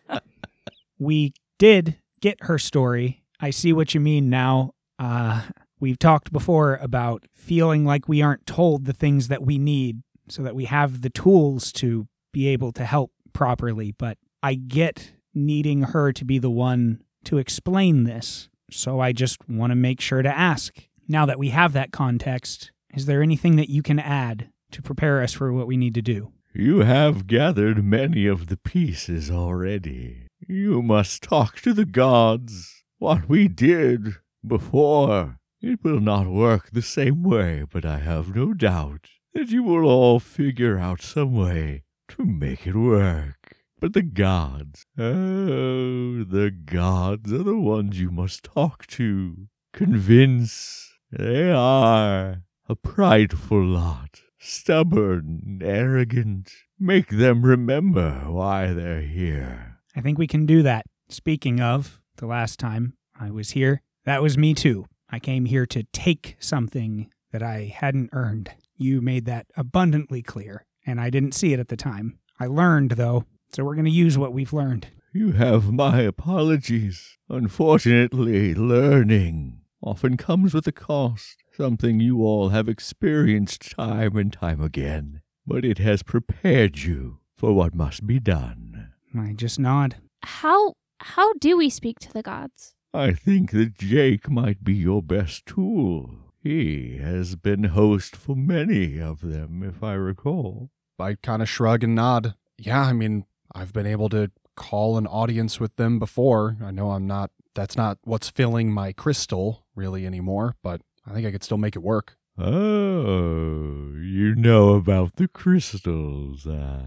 we 1.00 1.33
did 1.57 1.98
get 2.22 2.43
her 2.43 2.60
story. 2.60 3.24
I 3.39 3.50
see 3.50 3.74
what 3.74 3.95
you 3.95 4.00
mean 4.00 4.29
now. 4.29 4.75
Uh, 5.00 5.41
we've 5.79 5.98
talked 5.98 6.31
before 6.31 6.75
about 6.75 7.25
feeling 7.31 7.86
like 7.86 8.07
we 8.07 8.22
aren't 8.22 8.45
told 8.45 8.86
the 8.86 8.93
things 8.93 9.29
that 9.29 9.41
we 9.41 9.57
need 9.57 10.03
so 10.27 10.44
that 10.44 10.56
we 10.56 10.65
have 10.65 11.01
the 11.01 11.10
tools 11.10 11.72
to 11.74 12.08
be 12.32 12.48
able 12.48 12.72
to 12.74 12.86
help 12.86 13.12
properly. 13.34 13.94
But 13.98 14.18
I 14.42 14.56
get 14.56 15.13
needing 15.34 15.82
her 15.82 16.12
to 16.13 16.25
be 16.25 16.39
the 16.39 16.50
one 16.50 17.01
to 17.25 17.38
explain 17.38 18.03
this. 18.03 18.50
So 18.72 19.00
I 19.00 19.12
just 19.12 19.48
want 19.48 19.72
to 19.72 19.75
make 19.75 20.01
sure 20.01 20.22
to 20.22 20.30
ask. 20.30 20.74
Now 21.08 21.25
that 21.25 21.39
we 21.39 21.50
have 21.50 21.74
that 21.74 21.92
context, 21.92 22.72
is 22.94 23.06
there 23.06 23.22
anything 23.22 23.56
that 23.58 23.70
you 23.70 23.82
can 23.82 24.00
add 24.00 24.50
to 24.72 24.82
prepare 24.82 25.22
us 25.22 25.34
for 25.34 25.51
what 25.51 25.68
we 25.68 25.77
need 25.77 25.94
to 25.96 26.01
do? 26.01 26.32
you 26.56 26.80
have 26.80 27.25
gathered 27.25 27.84
many 27.84 28.27
of 28.27 28.48
the 28.48 28.58
pieces 28.58 29.32
already. 29.32 30.27
You 30.48 30.84
must 30.84 31.24
talk 31.24 31.60
to 31.62 31.74
the 31.74 31.86
gods. 31.86 32.84
What 33.00 33.27
we 33.27 33.48
did 33.48 34.15
before. 34.46 35.39
It 35.62 35.84
will 35.84 36.00
not 36.00 36.27
work 36.27 36.70
the 36.72 36.82
same 36.82 37.24
way, 37.24 37.63
but 37.72 37.86
I 37.86 38.00
have 38.00 38.36
no 38.36 38.53
doubt 38.53 39.08
that 39.34 39.50
you 39.50 39.63
will 39.63 39.86
all 39.86 40.20
figure 40.20 40.78
out 40.78 41.02
some 41.02 41.34
way 41.36 41.84
to 42.10 42.25
make 42.25 42.68
it 42.68 42.75
work. 42.75 43.58
But 43.80 43.94
the 43.94 44.02
gods, 44.02 44.86
oh, 44.98 46.24
the 46.24 46.52
gods 46.52 47.34
are 47.34 47.44
the 47.44 47.58
ones 47.58 48.00
you 48.00 48.12
must 48.12 48.44
talk 48.44 48.88
to. 48.88 49.48
Convince. 49.74 50.92
They 51.12 51.52
are 51.52 52.44
a 52.70 52.75
prideful 52.75 53.63
lot, 53.63 54.22
stubborn, 54.40 55.60
arrogant. 55.63 56.52
Make 56.80 57.10
them 57.10 57.44
remember 57.44 58.25
why 58.28 58.68
they're 58.74 59.02
here. 59.02 59.80
I 59.96 60.02
think 60.02 60.18
we 60.18 60.28
can 60.28 60.46
do 60.46 60.63
that. 60.63 60.86
Speaking 61.10 61.60
of, 61.60 62.02
the 62.18 62.25
last 62.25 62.60
time 62.60 62.94
I 63.20 63.32
was 63.32 63.52
here, 63.52 63.82
that 64.06 64.22
was 64.22 64.38
me 64.38 64.54
too. 64.54 64.86
I 65.10 65.20
came 65.20 65.46
here 65.46 65.66
to 65.68 65.84
take 65.92 66.38
something 66.40 67.10
that 67.32 67.44
I 67.44 67.74
hadn't 67.75 68.10
earned. 68.13 68.52
You 68.75 69.01
made 69.01 69.25
that 69.25 69.48
abundantly 69.56 70.22
clear, 70.22 70.65
and 70.86 71.00
I 71.00 71.10
didn't 71.10 71.34
see 71.34 71.53
it 71.53 71.60
at 71.60 71.68
the 71.68 71.77
time. 71.77 72.20
I 72.39 72.48
learned, 72.48 72.92
though, 72.92 73.25
so 73.51 73.63
we're 73.63 73.75
going 73.75 73.86
to 73.86 73.92
use 73.92 74.18
what 74.18 74.34
we've 74.34 74.53
learned. 74.53 74.88
You 75.13 75.34
have 75.34 75.72
my 75.72 76.01
apologies. 76.01 77.18
Unfortunately, 77.30 78.56
learning 78.56 79.62
often 79.82 80.18
comes 80.18 80.53
with 80.53 80.65
a 80.65 80.72
cost, 80.72 81.44
something 81.56 82.00
you 82.00 82.22
all 82.24 82.50
have 82.50 82.68
experienced 82.68 83.72
time 83.75 84.15
and 84.18 84.34
time 84.34 84.62
again. 84.62 85.22
But 85.46 85.65
it 85.65 85.77
has 85.77 86.03
prepared 86.03 86.80
you 86.80 87.20
for 87.36 87.53
what 87.53 87.75
must 87.75 88.08
be 88.08 88.20
done. 88.20 88.94
I 89.18 89.34
just 89.34 89.60
nod. 89.60 89.98
How 90.24 90.74
how 91.00 91.34
do 91.34 91.58
we 91.58 91.70
speak 91.70 92.00
to 92.00 92.13
the 92.13 92.24
gods? 92.24 92.74
I 92.94 93.12
think 93.12 93.51
that 93.51 93.77
Jake 93.77 94.30
might 94.30 94.63
be 94.63 94.74
your 94.74 95.03
best 95.03 95.46
tool. 95.46 96.23
He 96.43 96.97
has 96.97 97.38
been 97.38 97.63
host 97.63 98.17
for 98.17 98.35
many 98.35 99.00
of 99.00 99.21
them, 99.21 99.63
if 99.63 99.81
I 99.81 99.93
recall. 99.93 100.71
I 101.00 101.15
kind 101.15 101.41
of 101.41 101.47
shrug 101.47 101.85
and 101.85 101.95
nod. 101.95 102.35
Yeah, 102.57 102.81
I 102.81 102.91
mean, 102.91 103.25
I've 103.55 103.71
been 103.71 103.85
able 103.85 104.09
to 104.09 104.29
call 104.57 104.97
an 104.97 105.07
audience 105.07 105.62
with 105.62 105.77
them 105.77 106.00
before. 106.00 106.57
I 106.62 106.71
know 106.71 106.91
I'm 106.91 107.07
not, 107.07 107.31
that's 107.55 107.77
not 107.77 107.97
what's 108.03 108.29
filling 108.29 108.73
my 108.73 108.91
crystal 108.91 109.65
really 109.73 110.05
anymore, 110.05 110.57
but 110.62 110.81
I 111.07 111.13
think 111.13 111.25
I 111.25 111.31
could 111.31 111.45
still 111.45 111.57
make 111.57 111.77
it 111.77 111.81
work. 111.81 112.17
Oh, 112.38 113.93
you 114.01 114.35
know 114.35 114.73
about 114.73 115.15
the 115.15 115.29
crystals, 115.29 116.45
ah. 116.45 116.81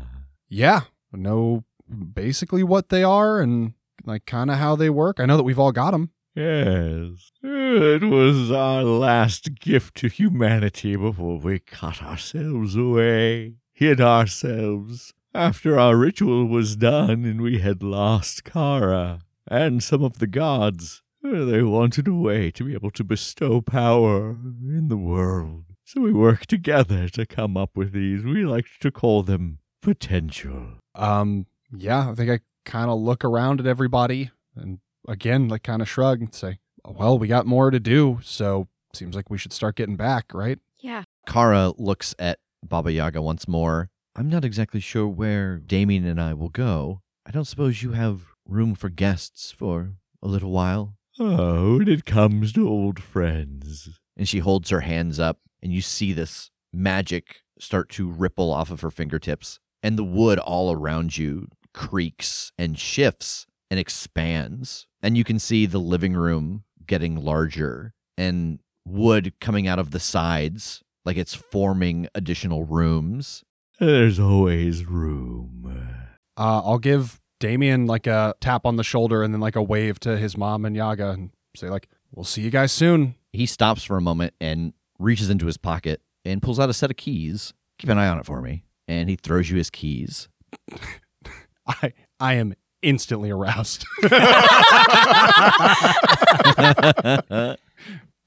Yeah, 0.51 0.83
know 1.13 1.65
basically 2.13 2.63
what 2.63 2.91
they 2.91 3.03
are 3.03 3.41
and 3.41 3.73
like 4.05 4.27
kind 4.27 4.51
of 4.51 4.59
how 4.59 4.77
they 4.77 4.91
work. 4.91 5.19
I 5.19 5.25
know 5.25 5.39
that 5.39 5.45
we've 5.45 5.59
all 5.59 5.73
got 5.73 5.93
them. 5.93 6.11
Yes, 6.37 7.33
it 7.43 8.03
was 8.03 8.51
our 8.51 8.83
last 8.85 9.59
gift 9.59 9.95
to 9.97 10.09
humanity 10.09 10.95
before 10.95 11.39
we 11.39 11.61
cut 11.61 12.03
ourselves 12.03 12.77
away, 12.77 13.55
hid 13.73 14.03
ourselves. 14.03 15.15
After 15.35 15.79
our 15.79 15.97
ritual 15.97 16.45
was 16.45 16.77
done 16.77 17.25
and 17.25 17.41
we 17.41 17.61
had 17.61 17.83
lost 17.83 18.45
Kara 18.45 19.21
and 19.49 19.83
some 19.83 20.05
of 20.05 20.19
the 20.19 20.27
gods, 20.27 21.03
they 21.23 21.63
wanted 21.63 22.07
a 22.07 22.13
way 22.13 22.51
to 22.51 22.65
be 22.65 22.75
able 22.75 22.91
to 22.91 23.03
bestow 23.03 23.63
power 23.63 24.33
in 24.33 24.89
the 24.89 24.99
world. 24.99 25.65
So 25.85 26.03
we 26.03 26.13
worked 26.13 26.51
together 26.51 27.09
to 27.09 27.25
come 27.25 27.57
up 27.57 27.79
with 27.79 27.93
these. 27.93 28.25
We 28.25 28.45
liked 28.45 28.83
to 28.83 28.91
call 28.91 29.23
them 29.23 29.61
potential. 29.81 30.67
Um, 30.95 31.47
yeah, 31.75 32.11
I 32.11 32.15
think 32.15 32.31
I 32.31 32.41
kind 32.67 32.91
of 32.91 32.99
look 32.99 33.25
around 33.25 33.59
at 33.61 33.67
everybody 33.67 34.33
and 34.55 34.81
again, 35.09 35.49
like 35.49 35.63
kind 35.63 35.83
of 35.83 35.89
shrug 35.89 36.21
and 36.21 36.35
say, 36.35 36.59
oh, 36.85 36.93
well, 36.93 37.19
we 37.19 37.29
got 37.29 37.47
more 37.47 37.71
to 37.71 37.81
do, 37.81 38.21
so 38.23 38.69
seems 38.95 39.15
like 39.15 39.31
we 39.31 39.39
should 39.39 39.53
start 39.53 39.77
getting 39.77 39.97
back, 39.97 40.33
right? 40.33 40.59
Yeah. 40.81 41.05
Kara 41.27 41.73
looks 41.77 42.15
at 42.19 42.39
Baba 42.63 42.93
Yaga 42.93 43.21
once 43.21 43.47
more. 43.47 43.89
I'm 44.15 44.29
not 44.29 44.45
exactly 44.45 44.81
sure 44.81 45.07
where 45.07 45.59
Damien 45.59 46.07
and 46.07 46.21
I 46.21 46.33
will 46.35 46.49
go. 46.49 47.03
I 47.27 47.31
don't 47.31 47.45
suppose 47.45 47.83
you 47.83 47.93
have 47.93 48.23
room 48.47 48.75
for 48.75 48.89
guests 48.89 49.51
for 49.51 49.93
a 50.23 50.29
little 50.29 50.51
while? 50.51 50.95
Oh, 51.19 51.79
when 51.79 51.89
it 51.89 52.05
comes 52.05 52.53
to 52.53 52.69
old 52.69 53.03
friends. 53.03 53.99
And 54.17 54.29
she 54.29 54.39
holds 54.39 54.71
her 54.71 54.81
hands 54.81 55.19
up, 55.21 55.41
and 55.63 55.73
you 55.73 55.81
see 55.81 56.13
this 56.13 56.51
magic 56.73 57.43
start 57.59 57.89
to 57.91 58.11
ripple 58.11 58.53
off 58.53 58.71
of 58.71 58.81
her 58.81 58.91
fingertips. 58.91 59.59
And 59.83 59.99
the 59.99 60.05
wood 60.05 60.39
all 60.39 60.73
around 60.73 61.17
you 61.17 61.49
creaks 61.75 62.53
and 62.59 62.79
shifts 62.79 63.47
and 63.71 63.81
expands. 63.81 64.87
And 65.03 65.17
you 65.17 65.25
can 65.25 65.39
see 65.39 65.67
the 65.67 65.79
living 65.79 66.15
room 66.15 66.65
getting 66.87 67.17
larger 67.17 67.95
and 68.17 68.61
wood 68.85 69.35
coming 69.41 69.67
out 69.67 69.79
of 69.79 69.91
the 69.91 70.01
sides, 70.01 70.83
like 71.05 71.17
it's 71.17 71.35
forming 71.35 72.09
additional 72.15 72.65
rooms. 72.65 73.45
There's 73.79 74.19
always 74.19 74.85
room. 74.85 75.91
Uh, 76.37 76.63
I'll 76.65 76.79
give 76.79 77.21
Damien 77.41 77.87
like 77.87 78.07
a 78.07 78.35
tap 78.41 78.65
on 78.65 78.77
the 78.77 78.85
shoulder 78.85 79.23
and 79.23 79.35
then 79.35 79.41
like 79.41 79.57
a 79.57 79.63
wave 79.63 80.01
to 80.01 80.17
his 80.17 80.37
mom 80.37 80.65
and 80.65 80.75
Yaga 80.75 81.11
and 81.11 81.31
say 81.55 81.69
like, 81.69 81.89
"We'll 82.13 82.25
see 82.25 82.43
you 82.43 82.51
guys 82.51 82.73
soon." 82.73 83.17
He 83.33 83.47
stops 83.47 83.85
for 83.85 83.97
a 83.97 84.01
moment 84.03 84.35
and 84.41 84.73
reaches 84.99 85.29
into 85.29 85.47
his 85.47 85.59
pocket 85.59 86.01
and 86.25 86.41
pulls 86.41 86.59
out 86.59 86.71
a 86.71 86.75
set 86.75 86.91
of 86.91 86.97
keys. 86.97 87.53
Keep 87.79 87.91
an 87.91 87.99
eye 87.99 88.09
on 88.09 88.19
it 88.19 88.25
for 88.25 88.41
me. 88.41 88.65
And 88.89 89.11
he 89.11 89.17
throws 89.17 89.51
you 89.51 89.57
his 89.57 89.69
keys. 89.69 90.29
I 91.67 91.93
I 92.19 92.35
am 92.35 92.55
instantly 92.83 93.31
aroused. 93.31 93.87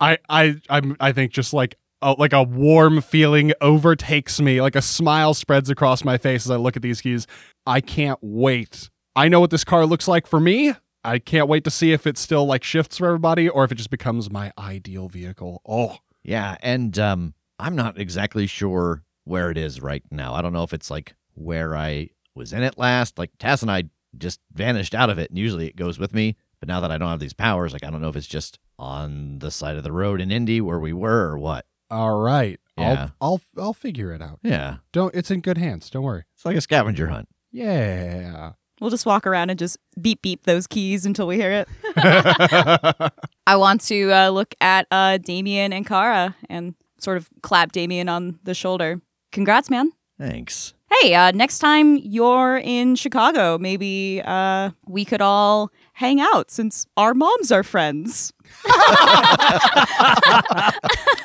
I 0.01 0.17
I 0.29 0.55
I'm 0.69 0.95
I 0.99 1.11
think 1.11 1.31
just 1.31 1.53
like 1.53 1.75
a, 2.01 2.13
like 2.13 2.33
a 2.33 2.43
warm 2.43 3.01
feeling 3.01 3.53
overtakes 3.61 4.39
me, 4.39 4.61
like 4.61 4.75
a 4.75 4.81
smile 4.81 5.33
spreads 5.33 5.69
across 5.69 6.03
my 6.03 6.17
face 6.17 6.45
as 6.45 6.51
I 6.51 6.55
look 6.55 6.75
at 6.75 6.81
these 6.81 7.01
keys. 7.01 7.27
I 7.65 7.81
can't 7.81 8.19
wait. 8.21 8.89
I 9.15 9.27
know 9.27 9.39
what 9.39 9.49
this 9.49 9.63
car 9.63 9.85
looks 9.85 10.07
like 10.07 10.25
for 10.27 10.39
me. 10.39 10.73
I 11.03 11.19
can't 11.19 11.47
wait 11.47 11.63
to 11.63 11.71
see 11.71 11.91
if 11.91 12.05
it 12.07 12.17
still 12.17 12.45
like 12.45 12.63
shifts 12.63 12.97
for 12.97 13.07
everybody 13.07 13.49
or 13.49 13.63
if 13.63 13.71
it 13.71 13.75
just 13.75 13.89
becomes 13.89 14.31
my 14.31 14.51
ideal 14.57 15.07
vehicle. 15.09 15.61
Oh, 15.67 15.97
Yeah, 16.23 16.57
and 16.61 16.97
um, 16.99 17.33
I'm 17.57 17.75
not 17.75 17.97
exactly 17.97 18.47
sure 18.47 19.03
where 19.23 19.49
it 19.51 19.57
is 19.57 19.81
right 19.81 20.03
now. 20.11 20.33
I 20.33 20.41
don't 20.41 20.53
know 20.53 20.63
if 20.63 20.73
it's 20.73 20.91
like 20.91 21.15
where 21.35 21.75
I 21.75 22.09
was 22.35 22.53
in 22.53 22.63
it 22.63 22.77
last. 22.77 23.17
Like 23.17 23.31
Tass 23.39 23.61
and 23.61 23.71
I 23.71 23.83
just 24.17 24.39
vanished 24.53 24.93
out 24.95 25.09
of 25.09 25.17
it, 25.19 25.29
and 25.29 25.37
usually 25.39 25.67
it 25.67 25.75
goes 25.75 25.99
with 25.99 26.13
me. 26.13 26.35
But 26.59 26.67
now 26.67 26.81
that 26.81 26.91
I 26.91 26.97
don't 26.97 27.09
have 27.09 27.19
these 27.19 27.33
powers, 27.33 27.71
like 27.73 27.83
I 27.85 27.89
don't 27.89 28.01
know 28.01 28.09
if 28.09 28.15
it's 28.15 28.27
just 28.27 28.59
on 28.77 29.39
the 29.39 29.51
side 29.51 29.77
of 29.77 29.83
the 29.83 29.91
road 29.91 30.19
in 30.21 30.31
Indy 30.31 30.59
where 30.61 30.79
we 30.79 30.93
were 30.93 31.29
or 31.31 31.37
what. 31.37 31.65
all 31.91 32.19
right. 32.19 32.59
Yeah. 32.77 33.09
I'll 33.21 33.41
I'll 33.57 33.63
I'll 33.65 33.73
figure 33.73 34.13
it 34.13 34.21
out. 34.21 34.39
Yeah, 34.41 34.77
Don't 34.93 35.13
it's 35.15 35.31
in 35.31 35.41
good 35.41 35.57
hands. 35.57 35.89
Don't 35.89 36.03
worry. 36.03 36.23
it's 36.35 36.45
like 36.45 36.55
a 36.55 36.61
scavenger 36.61 37.07
hunt. 37.07 37.27
Yeah. 37.51 38.53
We'll 38.79 38.89
just 38.89 39.05
walk 39.05 39.27
around 39.27 39.49
and 39.49 39.59
just 39.59 39.77
beep 40.01 40.21
beep 40.21 40.43
those 40.43 40.65
keys 40.65 41.05
until 41.05 41.27
we 41.27 41.35
hear 41.35 41.51
it. 41.51 41.67
I 43.47 43.55
want 43.57 43.81
to 43.87 44.11
uh, 44.11 44.29
look 44.29 44.55
at 44.61 44.87
uh, 44.91 45.17
Damien 45.17 45.73
and 45.73 45.85
Kara 45.85 46.35
and 46.49 46.75
sort 46.99 47.17
of 47.17 47.29
clap 47.41 47.71
Damien 47.73 48.07
on 48.07 48.39
the 48.43 48.53
shoulder. 48.53 49.01
Congrats, 49.33 49.69
man. 49.69 49.91
Thanks. 50.19 50.73
Hey, 50.91 51.13
uh, 51.13 51.31
next 51.31 51.59
time 51.59 51.97
you're 51.97 52.57
in 52.57 52.95
Chicago, 52.95 53.57
maybe 53.57 54.21
uh, 54.25 54.71
we 54.87 55.05
could 55.05 55.21
all 55.21 55.71
hang 55.93 56.19
out 56.19 56.51
since 56.51 56.85
our 56.97 57.13
moms 57.13 57.51
are 57.51 57.63
friends. 57.63 58.33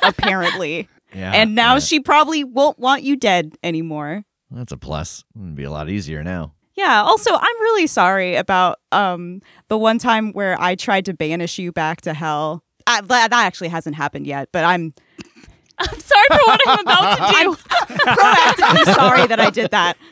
Apparently. 0.03 0.87
Yeah. 1.13 1.31
and 1.31 1.55
now 1.55 1.73
yeah. 1.73 1.79
she 1.79 1.99
probably 1.99 2.43
won't 2.43 2.77
want 2.77 3.03
you 3.03 3.15
dead 3.15 3.57
anymore. 3.63 4.25
That's 4.51 4.71
a 4.71 4.77
plus. 4.77 5.23
It'd 5.35 5.55
be 5.55 5.63
a 5.63 5.71
lot 5.71 5.89
easier 5.89 6.23
now. 6.23 6.53
Yeah, 6.75 7.03
also 7.03 7.31
I'm 7.33 7.61
really 7.61 7.87
sorry 7.87 8.35
about 8.35 8.79
um 8.91 9.41
the 9.69 9.77
one 9.77 9.97
time 9.97 10.33
where 10.33 10.59
I 10.59 10.75
tried 10.75 11.05
to 11.05 11.13
banish 11.13 11.57
you 11.57 11.71
back 11.71 12.01
to 12.01 12.13
hell. 12.13 12.63
That, 12.85 13.07
that 13.07 13.31
actually 13.31 13.69
hasn't 13.69 13.95
happened 13.95 14.27
yet, 14.27 14.49
but 14.51 14.65
I'm 14.65 14.93
I'm 15.79 15.99
sorry 15.99 16.27
for 16.29 16.39
what 16.45 16.61
I'm 16.67 16.79
about 16.79 17.15
to 17.15 17.43
do. 17.43 17.55
proactively 18.05 18.93
sorry 18.95 19.27
that 19.27 19.39
I 19.39 19.49
did 19.49 19.71
that. 19.71 19.97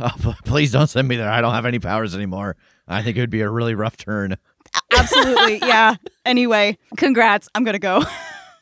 Oh, 0.00 0.32
please 0.44 0.70
don't 0.70 0.86
send 0.86 1.08
me 1.08 1.16
there. 1.16 1.28
I 1.28 1.40
don't 1.40 1.54
have 1.54 1.66
any 1.66 1.80
powers 1.80 2.14
anymore. 2.14 2.54
I 2.86 3.02
think 3.02 3.16
it 3.16 3.20
would 3.20 3.30
be 3.30 3.40
a 3.40 3.50
really 3.50 3.74
rough 3.74 3.96
turn. 3.96 4.36
Absolutely, 4.96 5.58
yeah. 5.58 5.96
Anyway, 6.24 6.78
congrats. 6.96 7.48
I'm 7.56 7.64
gonna 7.64 7.80
go. 7.80 8.04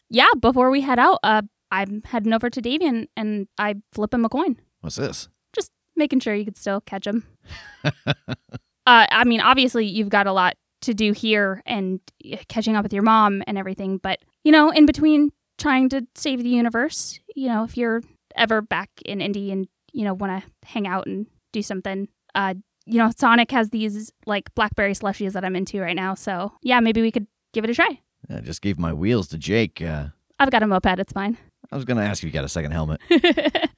yeah, 0.09 0.29
before 0.41 0.71
we 0.71 0.81
head 0.81 0.99
out, 0.99 1.19
uh, 1.23 1.43
I'm 1.71 2.01
heading 2.07 2.33
over 2.33 2.49
to 2.49 2.63
Damien 2.63 3.09
and 3.19 3.49
I 3.59 3.75
flip 3.93 4.15
him 4.15 4.25
a 4.25 4.31
coin, 4.31 4.57
What's 4.81 4.97
this? 4.97 5.29
just 5.55 5.71
making 5.95 6.21
sure 6.21 6.35
you 6.35 6.47
could 6.47 6.57
still 6.57 6.81
catch 6.81 7.07
him. 7.07 7.27
uh, 7.85 7.91
I 8.87 9.25
mean, 9.25 9.43
obviously, 9.43 9.85
you've 9.85 10.09
got 10.09 10.27
a 10.27 10.33
lot 10.33 10.55
to 10.83 10.95
do 10.95 11.13
here 11.13 11.63
and 11.67 12.01
uh, 12.33 12.37
catching 12.49 12.77
up 12.77 12.83
with 12.83 12.95
your 12.95 13.03
mom 13.03 13.43
and 13.47 13.59
everything, 13.59 13.99
but 13.99 14.21
you 14.43 14.53
know, 14.53 14.71
in 14.71 14.87
between 14.87 15.33
trying 15.59 15.89
to 15.91 16.07
save 16.15 16.43
the 16.43 16.49
universe, 16.49 17.21
you 17.35 17.49
know, 17.49 17.65
if 17.65 17.77
you're 17.77 18.03
ever 18.37 18.61
back 18.61 18.91
in 19.05 19.21
Indy 19.21 19.51
and 19.51 19.67
you 19.93 20.05
know 20.05 20.15
want 20.15 20.43
to 20.43 20.69
hang 20.69 20.87
out 20.87 21.07
and 21.07 21.27
do 21.53 21.63
something, 21.63 22.09
uh, 22.35 22.55
you 22.85 22.99
know, 22.99 23.11
Sonic 23.17 23.51
has 23.51 23.71
these 23.71 24.13
like 24.27 24.55
blackberry 24.55 24.93
slushies 24.93 25.33
that 25.33 25.45
I'm 25.45 25.57
into 25.57 25.81
right 25.81 25.97
now, 25.97 26.15
so 26.15 26.53
yeah, 26.63 26.81
maybe 26.81 27.03
we 27.03 27.11
could 27.11 27.27
give 27.53 27.65
it 27.65 27.71
a 27.71 27.75
try. 27.75 28.01
I 28.31 28.41
just 28.41 28.63
gave 28.63 28.79
my 28.79 28.93
wheels 28.93 29.29
to 29.29 29.39
Jake. 29.39 29.81
Uh, 29.83 30.09
I've 30.39 30.51
got 30.51 30.63
a 30.63 30.67
moped; 30.67 30.99
it's 30.99 31.13
fine. 31.13 31.39
I 31.71 31.77
was 31.77 31.85
going 31.85 31.97
to 31.97 32.05
ask 32.05 32.23
if 32.23 32.27
you 32.27 32.33
got 32.33 32.45
a 32.45 32.49
second 32.49 32.73
helmet. 32.73 33.01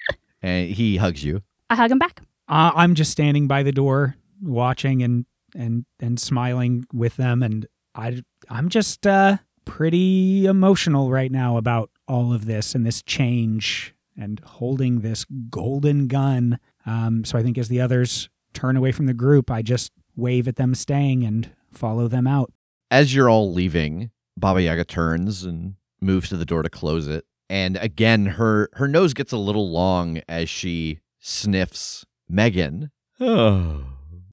And 0.42 0.70
he 0.70 0.96
hugs 0.96 1.24
you. 1.24 1.42
I 1.70 1.76
hug 1.76 1.90
him 1.90 1.98
back. 1.98 2.22
Uh, 2.48 2.70
I'm 2.74 2.94
just 2.94 3.10
standing 3.10 3.48
by 3.48 3.62
the 3.62 3.72
door, 3.72 4.16
watching 4.40 5.02
and 5.02 5.26
and 5.54 5.84
and 6.00 6.18
smiling 6.18 6.86
with 6.92 7.16
them, 7.16 7.42
and 7.42 7.66
I 7.94 8.22
I'm 8.48 8.68
just 8.68 9.06
uh, 9.06 9.38
pretty 9.68 10.46
emotional 10.46 11.10
right 11.10 11.30
now 11.30 11.56
about 11.58 11.90
all 12.08 12.32
of 12.32 12.46
this 12.46 12.74
and 12.74 12.84
this 12.86 13.02
change 13.02 13.94
and 14.16 14.40
holding 14.40 15.00
this 15.00 15.26
golden 15.50 16.08
gun. 16.08 16.58
Um, 16.86 17.24
so 17.24 17.38
I 17.38 17.42
think 17.42 17.58
as 17.58 17.68
the 17.68 17.80
others 17.80 18.28
turn 18.54 18.76
away 18.76 18.92
from 18.92 19.06
the 19.06 19.14
group, 19.14 19.50
I 19.50 19.60
just 19.62 19.92
wave 20.16 20.48
at 20.48 20.56
them 20.56 20.74
staying 20.74 21.22
and 21.22 21.50
follow 21.70 22.08
them 22.08 22.26
out. 22.26 22.50
As 22.90 23.14
you're 23.14 23.28
all 23.28 23.52
leaving, 23.52 24.10
Baba 24.36 24.62
Yaga 24.62 24.84
turns 24.86 25.44
and 25.44 25.74
moves 26.00 26.30
to 26.30 26.36
the 26.38 26.46
door 26.46 26.62
to 26.62 26.70
close 26.70 27.06
it. 27.06 27.26
And 27.50 27.76
again, 27.76 28.24
her 28.26 28.70
her 28.74 28.88
nose 28.88 29.12
gets 29.14 29.32
a 29.32 29.36
little 29.38 29.70
long 29.70 30.20
as 30.28 30.48
she 30.48 31.00
sniffs 31.18 32.04
Megan. 32.28 32.90
Oh, 33.20 33.84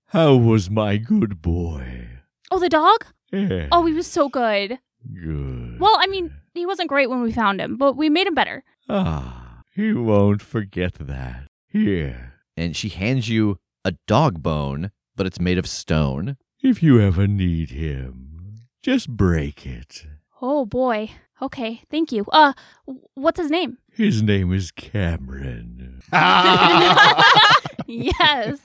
how 0.07 0.35
was 0.35 0.69
my 0.69 0.97
good 0.97 1.41
boy? 1.41 2.07
Oh, 2.51 2.59
the 2.59 2.69
dog? 2.69 3.05
Yeah, 3.31 3.67
Oh, 3.71 3.85
he 3.85 3.93
was 3.93 4.07
so 4.07 4.29
good. 4.29 4.79
Good. 5.13 5.79
Well, 5.79 5.95
I 5.99 6.07
mean, 6.07 6.31
he 6.53 6.65
wasn't 6.65 6.89
great 6.89 7.09
when 7.09 7.21
we 7.21 7.31
found 7.31 7.59
him, 7.61 7.77
but 7.77 7.95
we 7.95 8.09
made 8.09 8.27
him 8.27 8.35
better. 8.35 8.63
Ah, 8.89 9.61
he 9.73 9.93
won't 9.93 10.41
forget 10.41 10.93
that. 10.99 11.47
Here, 11.67 12.33
And 12.55 12.75
she 12.75 12.89
hands 12.89 13.27
you 13.29 13.57
a 13.83 13.93
dog 14.07 14.41
bone, 14.41 14.91
but 15.15 15.25
it's 15.27 15.39
made 15.39 15.57
of 15.57 15.67
stone. 15.67 16.37
if 16.63 16.81
you 16.81 16.99
ever 17.01 17.27
need 17.27 17.71
him, 17.71 18.61
just 18.81 19.09
break 19.09 19.65
it. 19.65 20.05
Oh 20.41 20.65
boy. 20.65 21.09
Okay, 21.41 21.81
thank 21.91 22.11
you. 22.13 22.25
Uh, 22.31 22.53
what's 23.15 23.37
his 23.39 23.51
name? 23.51 23.77
His 23.91 24.23
name 24.23 24.53
is 24.53 24.71
Cameron. 24.71 26.01
yes. 27.87 28.59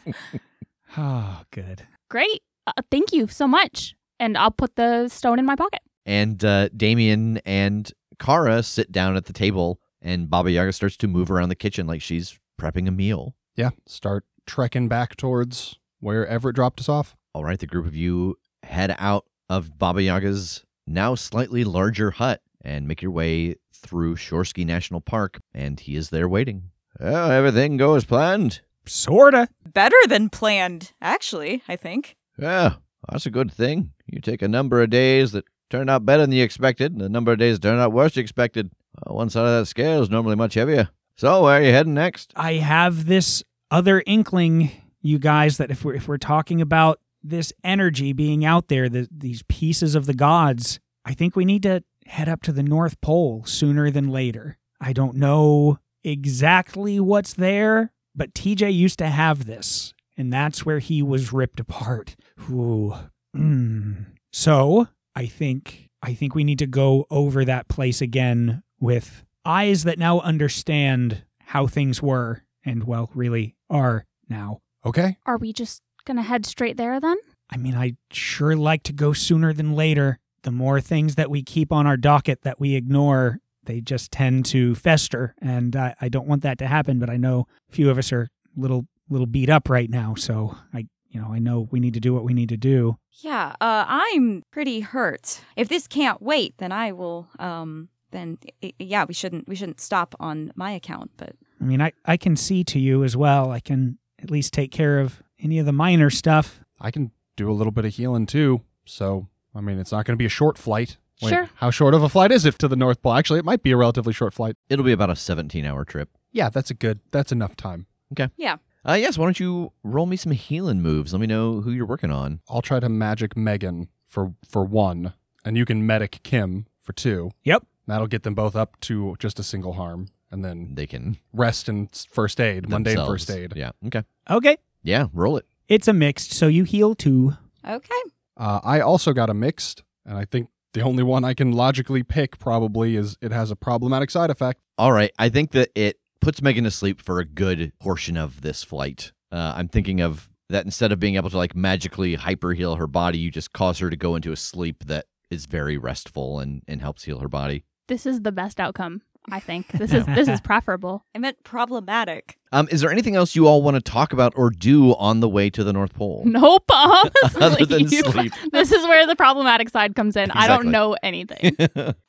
Oh, 0.97 1.43
good. 1.51 1.87
Great. 2.09 2.43
Uh, 2.67 2.73
thank 2.91 3.13
you 3.13 3.27
so 3.29 3.47
much. 3.49 3.95
And 4.19 4.37
I'll 4.37 4.51
put 4.51 4.77
the 4.77 5.09
stone 5.09 5.39
in 5.39 5.47
my 5.47 5.57
pocket. 5.57 5.81
And 6.11 6.45
uh, 6.45 6.71
Damien 6.71 7.39
and 7.47 7.89
Kara 8.19 8.65
sit 8.65 8.91
down 8.91 9.15
at 9.17 9.27
the 9.27 9.33
table, 9.33 9.79
and 10.03 10.29
Baba 10.29 10.51
Yaga 10.51 10.73
starts 10.73 10.97
to 10.97 11.07
move 11.07 11.31
around 11.31 11.51
the 11.51 11.55
kitchen 11.55 11.87
like 11.87 12.03
she's 12.03 12.37
prepping 12.61 12.89
a 12.89 12.91
meal. 12.91 13.37
Yeah, 13.55 13.71
start 13.87 14.25
trekking 14.45 14.89
back 14.89 15.15
towards 15.15 15.79
wherever 16.01 16.51
it 16.51 16.55
dropped 16.55 16.81
us 16.81 16.89
off. 16.89 17.15
All 17.33 17.45
right, 17.45 17.61
the 17.61 17.69
group 17.69 17.87
of 17.87 17.95
you 17.95 18.41
head 18.65 18.97
out 18.99 19.27
of 19.49 19.79
Baba 19.79 20.03
Yaga's 20.03 20.65
now 20.85 21.15
slightly 21.15 21.63
larger 21.63 22.11
hut 22.11 22.43
and 22.61 22.89
make 22.89 23.03
your 23.03 23.13
way 23.13 23.55
through 23.73 24.17
Shorsky 24.17 24.67
National 24.67 25.01
Park, 25.01 25.41
and 25.55 25.79
he 25.79 25.95
is 25.95 26.11
there 26.11 26.29
waiting. 26.29 26.71
Well, 26.99 27.31
everything 27.31 27.77
goes 27.77 28.05
planned. 28.05 28.63
Sorta. 28.85 29.47
Better 29.65 29.97
than 30.09 30.29
planned, 30.29 30.91
actually, 31.01 31.63
I 31.69 31.77
think. 31.77 32.17
Yeah, 32.37 32.75
that's 33.09 33.27
a 33.27 33.31
good 33.31 33.53
thing. 33.53 33.93
You 34.07 34.21
take 34.21 34.43
a 34.43 34.49
number 34.49 34.83
of 34.83 34.91
days 34.91 35.31
that 35.31 35.45
turn 35.71 35.89
out 35.89 36.05
better 36.05 36.23
than 36.23 36.33
you 36.33 36.45
expected, 36.45 36.93
and 36.93 37.11
number 37.11 37.33
of 37.33 37.39
days 37.39 37.59
turned 37.59 37.81
out 37.81 37.93
worse 37.93 38.15
than 38.15 38.21
you 38.21 38.25
expected. 38.25 38.71
One 39.07 39.31
side 39.31 39.47
of 39.47 39.61
that 39.61 39.67
scale 39.67 40.03
is 40.03 40.11
normally 40.11 40.37
much 40.37 40.55
heavier. 40.55 40.91
So, 41.17 41.45
where 41.45 41.61
are 41.61 41.63
you 41.63 41.73
heading 41.73 41.95
next? 41.95 42.33
I 42.37 42.55
have 42.55 43.07
this 43.07 43.43
other 43.71 44.03
inkling, 44.07 44.71
you 45.01 45.19
guys, 45.19 45.57
that 45.59 45.71
if 45.71 45.85
we're 45.85 45.95
if 45.95 46.09
we're 46.09 46.19
talking 46.19 46.61
about 46.61 47.01
this 47.23 47.53
energy 47.63 48.13
being 48.13 48.45
out 48.45 48.69
there, 48.69 48.89
the, 48.89 49.09
these 49.11 49.43
pieces 49.45 49.95
of 49.95 50.07
the 50.07 50.15
gods, 50.15 50.81
I 51.05 51.15
think 51.15 51.37
we 51.37 51.45
need 51.45 51.63
to 51.63 51.85
head 52.07 52.29
up 52.29 52.43
to 52.43 52.53
the 52.53 52.63
North 52.63 53.01
Pole 53.01 53.45
sooner 53.45 53.91
than 53.91 54.09
later. 54.09 54.59
I 54.81 54.93
don't 54.93 55.17
know 55.17 55.79
exactly 56.03 56.99
what's 56.99 57.35
there, 57.35 57.93
but 58.15 58.35
TJ 58.35 58.75
used 58.75 58.99
to 58.99 59.09
have 59.09 59.45
this, 59.45 59.93
and 60.17 60.33
that's 60.33 60.65
where 60.65 60.79
he 60.79 61.03
was 61.03 61.33
ripped 61.33 61.61
apart. 61.61 62.17
Ooh. 62.51 62.95
Mm. 63.37 64.07
So 64.33 64.89
I 65.21 65.27
think 65.27 65.91
I 66.03 66.15
think 66.15 66.35
we 66.35 66.45
need 66.45 66.61
to 66.61 66.67
go 66.67 67.07
over 67.11 67.45
that 67.45 67.69
place 67.69 68.01
again 68.01 68.63
with 68.81 69.23
eyes 69.45 69.85
that 69.85 69.99
now 69.99 70.21
understand 70.21 71.25
how 71.45 71.67
things 71.67 72.01
were 72.01 72.43
and 72.65 72.85
well 72.85 73.11
really 73.15 73.55
are 73.69 74.07
now. 74.31 74.61
Okay. 74.87 75.19
Are 75.27 75.37
we 75.37 75.53
just 75.53 75.83
gonna 76.07 76.23
head 76.23 76.47
straight 76.47 76.79
there 76.79 76.99
then? 77.01 77.19
I 77.51 77.59
mean, 77.59 77.75
I'd 77.75 77.99
sure 78.11 78.57
like 78.57 78.83
to 78.85 78.95
go 78.95 79.13
sooner 79.13 79.53
than 79.53 79.75
later. 79.75 80.19
The 80.43 80.53
more 80.53 80.81
things 80.81 81.17
that 81.17 81.31
we 81.31 81.43
keep 81.43 81.71
on 81.71 81.87
our 81.87 81.99
docket 81.99 82.41
that 82.41 82.59
we 82.59 82.75
ignore, 82.75 83.41
they 83.65 83.83
just 83.83 84.11
tend 84.11 84.47
to 84.47 84.75
fester, 84.75 85.35
and 85.43 85.77
I, 85.77 85.95
I 86.01 86.09
don't 86.09 86.29
want 86.29 86.41
that 86.45 86.57
to 86.61 86.67
happen. 86.67 86.99
But 86.99 87.11
I 87.11 87.19
know 87.19 87.47
a 87.69 87.73
few 87.75 87.91
of 87.91 87.99
us 87.99 88.11
are 88.11 88.31
little 88.57 88.87
little 89.11 89.27
beat 89.27 89.51
up 89.51 89.69
right 89.69 89.91
now, 89.91 90.15
so 90.15 90.57
I 90.73 90.87
you 91.11 91.21
know 91.21 91.29
I 91.33 91.39
know 91.39 91.69
we 91.71 91.81
need 91.81 91.95
to 91.95 92.01
do 92.01 92.15
what 92.15 92.25
we 92.25 92.33
need 92.33 92.49
to 92.51 92.57
do. 92.57 92.99
Yeah, 93.23 93.55
uh, 93.61 93.85
I'm 93.87 94.43
pretty 94.51 94.81
hurt. 94.81 95.43
If 95.57 95.69
this 95.69 95.87
can't 95.87 96.23
wait, 96.23 96.57
then 96.59 96.73
I 96.73 96.93
will. 96.93 97.29
Um, 97.39 97.89
then 98.13 98.39
yeah, 98.79 99.05
we 99.05 99.15
shouldn't 99.15 99.49
we 99.49 99.55
shouldn't 99.57 99.81
stop 99.81 100.15
on 100.21 100.53
my 100.55 100.73
account. 100.73 101.11
But 101.17 101.35
I 101.61 101.65
mean, 101.65 101.81
I 101.81 101.93
I 102.05 102.17
can 102.17 102.37
see 102.37 102.65
to 102.65 102.79
you 102.79 103.05
as 103.05 103.17
well. 103.17 103.51
I 103.51 103.61
can 103.61 103.99
at 104.23 104.31
least 104.31 104.53
take 104.53 104.71
care 104.71 105.01
of 105.01 105.23
any 105.39 105.59
of 105.59 105.67
the 105.67 105.73
minor 105.73 106.11
stuff. 106.11 106.61
I 106.81 106.91
can 106.91 107.11
do 107.37 107.51
a 107.51 107.55
little 107.55 107.73
bit 107.73 107.85
of 107.85 107.95
healing 107.95 108.27
too. 108.27 108.63
So, 108.85 109.29
I 109.55 109.61
mean, 109.61 109.79
it's 109.79 109.93
not 109.93 110.05
going 110.05 110.15
to 110.15 110.19
be 110.19 110.27
a 110.27 110.31
short 110.31 110.59
flight. 110.59 110.97
Wait, 111.23 111.31
Sure. 111.31 111.49
How 111.57 111.71
short 111.71 111.95
of 111.95 112.03
a 112.03 112.09
flight 112.09 112.33
is 112.33 112.47
it 112.47 112.59
to 112.59 112.69
the 112.69 112.77
North 112.77 113.03
Pole? 113.03 113.13
Actually, 113.13 113.39
it 113.41 113.45
might 113.45 113.63
be 113.63 113.71
a 113.73 113.77
relatively 113.77 114.13
short 114.13 114.33
flight. 114.33 114.57
It'll 114.69 114.85
be 114.85 114.93
about 114.93 115.11
a 115.11 115.17
17 115.17 115.65
hour 115.67 115.85
trip. 115.85 116.09
Yeah, 116.33 116.49
that's 116.49 116.71
a 116.71 116.75
good. 116.75 117.01
That's 117.11 117.31
enough 117.33 117.57
time. 117.57 117.87
Okay. 118.13 118.31
Yeah, 118.37 118.57
Uh, 118.87 118.95
yes, 118.95 119.19
why 119.19 119.27
don't 119.27 119.39
you 119.41 119.73
roll 119.83 120.07
me 120.07 120.17
some 120.17 120.33
healing 120.33 120.81
moves? 120.81 121.13
Let 121.13 121.21
me 121.21 121.27
know 121.27 121.61
who 121.61 121.71
you're 121.71 121.87
working 121.87 122.11
on. 122.11 122.41
I'll 122.49 122.63
try 122.63 122.81
to 122.81 122.89
magic 122.89 123.37
Megan 123.37 123.89
for 124.07 124.35
for 124.49 124.65
one, 124.65 125.13
and 125.45 125.57
you 125.57 125.65
can 125.65 125.87
medic 125.87 126.21
Kim 126.23 126.67
for 126.81 126.93
two. 126.93 127.31
Yep. 127.45 127.67
That'll 127.87 128.07
get 128.07 128.23
them 128.23 128.35
both 128.35 128.57
up 128.57 128.79
to 128.83 129.17
just 129.19 129.39
a 129.39 129.43
single 129.43 129.75
harm, 129.75 130.09
and 130.31 130.45
then 130.45 130.75
They 130.77 130.87
can. 130.87 131.19
rest 131.33 131.69
and 131.69 131.89
s- 131.93 132.07
first 132.11 132.41
aid, 132.41 132.69
mundane 132.69 132.95
themselves- 132.95 133.25
first 133.27 133.31
aid. 133.37 133.53
Yeah, 133.57 133.73
okay. 133.87 134.05
Okay, 134.31 134.57
Yeah, 134.83 135.09
roll 135.13 135.37
it. 135.37 135.47
it's 135.69 135.89
a 135.89 135.93
mixed, 135.93 136.33
so 136.33 136.47
you 136.47 136.65
heal 136.65 136.95
too. 136.95 137.35
okay. 137.69 137.95
Uh, 138.37 138.61
I 138.63 138.81
also 138.81 139.13
got 139.13 139.29
a 139.29 139.35
mixed, 139.35 139.83
and 140.07 140.17
I 140.17 140.25
think 140.25 140.49
the 140.73 140.83
only 140.83 141.03
one 141.03 141.25
I 141.25 141.35
can 141.35 141.51
logically 141.53 142.03
pick 142.05 142.39
probably 142.39 142.95
is 142.97 143.19
it 143.21 143.33
has 143.33 143.51
a 143.51 143.57
problematic 143.57 144.11
side 144.11 144.31
effect. 144.31 144.61
All 144.79 144.93
right. 144.93 145.11
I 145.19 145.29
think 145.29 145.51
that 145.51 145.69
it 145.75 145.99
puts 146.21 146.43
Megan 146.43 146.65
to 146.65 146.71
sleep 146.71 147.01
for 147.01 147.19
a 147.19 147.25
good 147.25 147.73
portion 147.81 148.17
of 148.17 148.43
this 148.43 148.63
flight. 148.63 149.13
Uh, 149.33 149.55
I'm 149.57 149.69
thinking 149.69 150.01
of 150.01 150.29
that 150.49 150.65
instead 150.65 150.93
of 150.93 150.99
being 150.99 151.17
able 151.17 151.31
to 151.31 151.37
like 151.37 151.55
magically 151.55 152.15
hyper 152.15 152.53
heal 152.53 152.77
her 152.77 152.87
body, 152.87 153.19
you 153.19 153.31
just 153.31 153.53
cause 153.53 153.79
her 153.79 153.91
to 153.91 153.97
go 153.97 154.17
into 154.17 154.33
a 154.33 154.37
sleep 154.37 154.85
that 154.87 155.07
is 155.31 155.47
very 155.47 155.79
restful 155.79 156.41
and, 156.41 156.63
and 156.67 156.81
helps 156.81 157.05
heal 157.05 157.21
her 157.21 157.29
body. 157.29 157.65
This 157.89 158.07
is 158.07 158.23
the 158.23 158.33
best 158.33 158.61
outcome 158.61 159.03
I 159.31 159.41
think 159.41 159.69
this 159.73 159.93
is 159.93 160.07
this 160.07 160.29
is 160.29 160.41
preferable. 160.41 161.05
I 161.15 161.19
meant 161.19 161.43
problematic. 161.45 162.39
Um, 162.53 162.69
is 162.71 162.81
there 162.81 162.91
anything 162.91 163.17
else 163.17 163.37
you 163.37 163.47
all 163.47 163.63
want 163.63 163.77
to 163.77 163.81
talk 163.81 164.13
about 164.13 164.33
or 164.37 164.51
do 164.51 164.95
on 164.97 165.21
the 165.21 165.29
way 165.29 165.51
to 165.51 165.63
the 165.63 165.73
North 165.73 165.95
Pole? 165.95 166.23
Nope. 166.27 166.65
Other 166.71 167.65
than 167.65 167.89
sleep. 167.89 168.07
sleep. 168.13 168.33
This 168.53 168.73
is 168.73 168.85
where 168.87 169.07
the 169.07 169.15
problematic 169.17 169.69
side 169.69 169.95
comes 169.95 170.17
in. 170.17 170.31
I 170.33 170.49
don't 170.49 170.67
know 170.67 170.97
anything. 171.03 171.57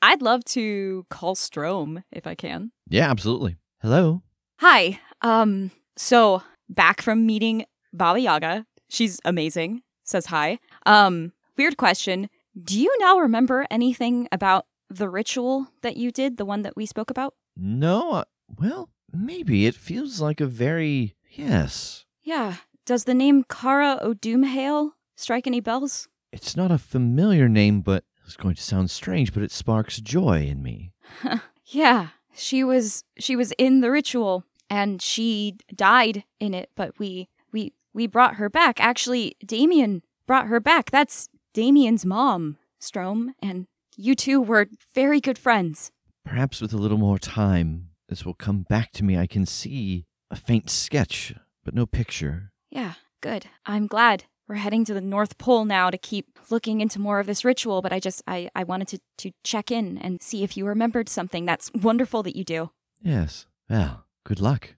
I'd 0.01 0.21
love 0.21 0.43
to 0.45 1.05
call 1.09 1.35
Strom 1.35 2.03
if 2.11 2.25
I 2.25 2.35
can. 2.35 2.71
yeah, 2.89 3.09
absolutely. 3.09 3.57
Hello. 3.81 4.21
Hi. 4.59 4.99
Um, 5.21 5.71
so 5.97 6.43
back 6.69 7.01
from 7.01 7.25
meeting 7.25 7.65
Baba 7.91 8.19
Yaga. 8.19 8.67
She's 8.89 9.19
amazing. 9.25 9.81
Says 10.03 10.27
hi. 10.27 10.59
Um, 10.85 11.33
weird 11.57 11.77
question. 11.77 12.29
Do 12.61 12.79
you 12.79 12.95
now 12.99 13.17
remember 13.17 13.65
anything 13.71 14.27
about 14.31 14.67
the 14.89 15.09
ritual 15.09 15.67
that 15.81 15.97
you 15.97 16.11
did, 16.11 16.37
the 16.37 16.45
one 16.45 16.61
that 16.61 16.75
we 16.75 16.85
spoke 16.85 17.09
about? 17.09 17.33
No, 17.57 18.11
uh, 18.11 18.23
well, 18.59 18.89
maybe 19.11 19.65
it 19.65 19.73
feels 19.73 20.21
like 20.21 20.39
a 20.41 20.45
very 20.45 21.15
yes. 21.31 22.05
Yeah. 22.21 22.57
Does 22.85 23.05
the 23.05 23.15
name 23.15 23.43
Kara 23.49 23.97
O'Doomhail 24.01 24.91
strike 25.15 25.47
any 25.47 25.59
bells? 25.59 26.07
It's 26.31 26.55
not 26.55 26.71
a 26.71 26.77
familiar 26.77 27.49
name, 27.49 27.81
but 27.81 28.03
it's 28.25 28.35
going 28.37 28.55
to 28.55 28.61
sound 28.61 28.91
strange, 28.91 29.33
but 29.33 29.41
it 29.41 29.51
sparks 29.51 29.99
joy 29.99 30.43
in 30.45 30.61
me. 30.61 30.93
Yeah. 31.73 32.09
She 32.41 32.63
was 32.63 33.03
she 33.19 33.35
was 33.35 33.51
in 33.59 33.81
the 33.81 33.91
ritual 33.91 34.45
and 34.67 34.99
she 34.99 35.57
died 35.75 36.23
in 36.39 36.55
it, 36.55 36.71
but 36.75 36.97
we 36.97 37.29
we 37.51 37.73
we 37.93 38.07
brought 38.07 38.35
her 38.35 38.49
back. 38.49 38.81
Actually, 38.81 39.35
Damien 39.45 40.01
brought 40.25 40.47
her 40.47 40.59
back. 40.59 40.89
That's 40.89 41.29
Damien's 41.53 42.03
mom, 42.03 42.57
Strom, 42.79 43.35
and 43.43 43.67
you 43.95 44.15
two 44.15 44.41
were 44.41 44.67
very 44.95 45.21
good 45.21 45.37
friends. 45.37 45.91
Perhaps 46.25 46.61
with 46.61 46.73
a 46.73 46.77
little 46.77 46.97
more 46.97 47.19
time, 47.19 47.89
this 48.09 48.25
will 48.25 48.33
come 48.33 48.63
back 48.63 48.91
to 48.93 49.03
me. 49.03 49.17
I 49.17 49.27
can 49.27 49.45
see 49.45 50.05
a 50.31 50.35
faint 50.35 50.69
sketch, 50.69 51.35
but 51.63 51.75
no 51.75 51.85
picture. 51.85 52.51
Yeah, 52.71 52.93
good. 53.21 53.45
I'm 53.67 53.85
glad. 53.85 54.23
We're 54.51 54.57
heading 54.57 54.83
to 54.83 54.93
the 54.93 54.99
North 54.99 55.37
Pole 55.37 55.63
now 55.63 55.89
to 55.89 55.97
keep 55.97 56.37
looking 56.49 56.81
into 56.81 56.99
more 56.99 57.21
of 57.21 57.25
this 57.25 57.45
ritual, 57.45 57.81
but 57.81 57.93
I 57.93 58.01
just 58.01 58.21
I, 58.27 58.49
I 58.53 58.65
wanted 58.65 58.89
to, 58.89 58.99
to 59.19 59.31
check 59.45 59.71
in 59.71 59.97
and 59.99 60.21
see 60.21 60.43
if 60.43 60.57
you 60.57 60.65
remembered 60.65 61.07
something. 61.07 61.45
That's 61.45 61.71
wonderful 61.73 62.21
that 62.23 62.35
you 62.35 62.43
do. 62.43 62.69
Yes. 63.01 63.45
Well, 63.69 64.03
good 64.25 64.41
luck. 64.41 64.75